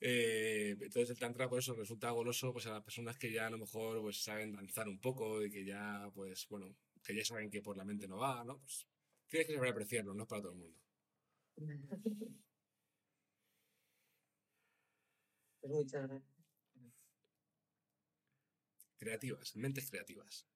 Eh, 0.00 0.78
entonces 0.80 1.10
el 1.10 1.18
tantra 1.18 1.46
por 1.46 1.58
eso 1.58 1.74
resulta 1.74 2.10
goloso 2.10 2.54
pues 2.54 2.66
a 2.68 2.70
las 2.70 2.82
personas 2.82 3.18
que 3.18 3.30
ya 3.30 3.48
a 3.48 3.50
lo 3.50 3.58
mejor 3.58 4.00
pues 4.00 4.22
saben 4.22 4.52
danzar 4.52 4.88
un 4.88 4.98
poco 4.98 5.44
y 5.44 5.50
que 5.50 5.64
ya 5.64 6.10
pues 6.14 6.46
bueno 6.48 6.74
que 7.02 7.14
ya 7.14 7.24
saben 7.24 7.50
que 7.50 7.62
por 7.62 7.76
la 7.76 7.84
mente 7.84 8.06
no 8.06 8.18
va 8.18 8.44
no 8.44 8.58
pues 8.58 8.86
tienes 9.28 9.46
que 9.48 9.54
saber 9.54 9.70
apreciarlo 9.70 10.12
no 10.12 10.24
es 10.24 10.28
para 10.28 10.42
todo 10.42 10.52
el 10.52 10.58
mundo 10.58 10.78
pues 15.60 15.72
muchas 15.72 16.02
gracias 16.08 16.35
creativas 18.98 19.56
mentes 19.56 19.90
creativas 19.90 20.46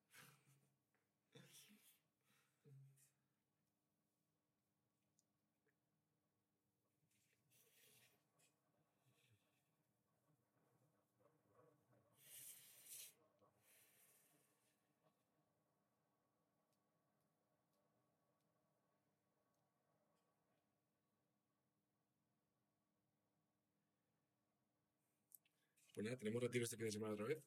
Pues 26.01 26.07
nada, 26.07 26.19
tenemos 26.19 26.43
retiro 26.43 26.65
este 26.65 26.79
fin 26.79 26.87
de 26.87 26.93
semana 26.93 27.13
otra 27.13 27.27
vez. 27.27 27.45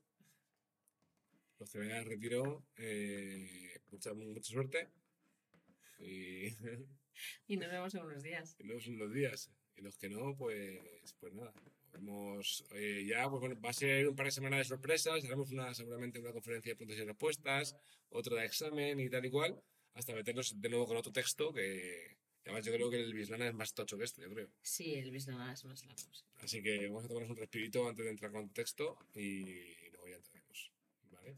Los 1.63 1.71
que 1.71 1.79
vengan 1.79 1.99
al 1.99 2.05
retiro, 2.05 2.65
eh, 2.75 3.79
mucha, 3.89 4.13
mucha 4.13 4.51
suerte. 4.51 4.89
Y, 5.97 6.47
y 7.47 7.55
nos 7.55 7.71
vemos 7.71 7.95
en 7.95 8.01
unos 8.01 8.21
días. 8.21 8.57
Y 8.59 8.63
nos 8.63 8.69
vemos 8.69 8.87
en 8.87 8.95
unos 8.95 9.13
días. 9.13 9.49
Y 9.77 9.81
los 9.81 9.97
que 9.97 10.09
no, 10.09 10.35
pues, 10.35 11.13
pues 11.21 11.33
nada. 11.33 11.53
Vemos, 11.93 12.65
eh, 12.71 13.05
ya, 13.07 13.29
pues 13.29 13.39
bueno, 13.39 13.57
va 13.61 13.69
a 13.69 13.73
ser 13.73 14.09
un 14.09 14.13
par 14.17 14.25
de 14.25 14.33
semanas 14.33 14.59
de 14.59 14.65
sorpresas. 14.65 15.23
Haremos 15.23 15.51
una, 15.51 15.73
seguramente 15.73 16.19
una 16.19 16.33
conferencia 16.33 16.73
de 16.73 16.75
preguntas 16.75 17.01
y 17.01 17.07
respuestas, 17.07 17.77
otra 18.09 18.41
de 18.41 18.45
examen 18.45 18.99
y 18.99 19.09
tal 19.09 19.25
y 19.25 19.29
cual, 19.29 19.63
hasta 19.93 20.13
meternos 20.13 20.59
de 20.59 20.67
nuevo 20.67 20.85
con 20.85 20.97
otro 20.97 21.13
texto 21.13 21.53
que, 21.53 22.17
Además, 22.45 22.65
yo 22.65 22.73
creo 22.73 22.89
que 22.89 23.01
el 23.01 23.13
Bislana 23.13 23.47
es 23.47 23.53
más 23.53 23.73
tocho 23.73 23.97
que 23.97 24.03
este, 24.03 24.21
yo 24.21 24.29
creo. 24.29 24.49
Sí, 24.61 24.95
el 24.95 25.11
Bislana 25.11 25.53
es 25.53 25.63
más 25.63 25.85
largo. 25.85 26.13
Sí. 26.13 26.25
Así 26.41 26.61
que 26.61 26.87
vamos 26.87 27.05
a 27.05 27.07
tomarnos 27.07 27.31
un 27.31 27.37
respirito 27.37 27.87
antes 27.87 28.03
de 28.03 28.11
entrar 28.11 28.33
con 28.33 28.49
texto 28.49 28.97
y 29.15 29.89
luego 29.91 30.09
ya 30.09 30.17
entraremos. 30.17 30.71
¿Vale? 31.09 31.37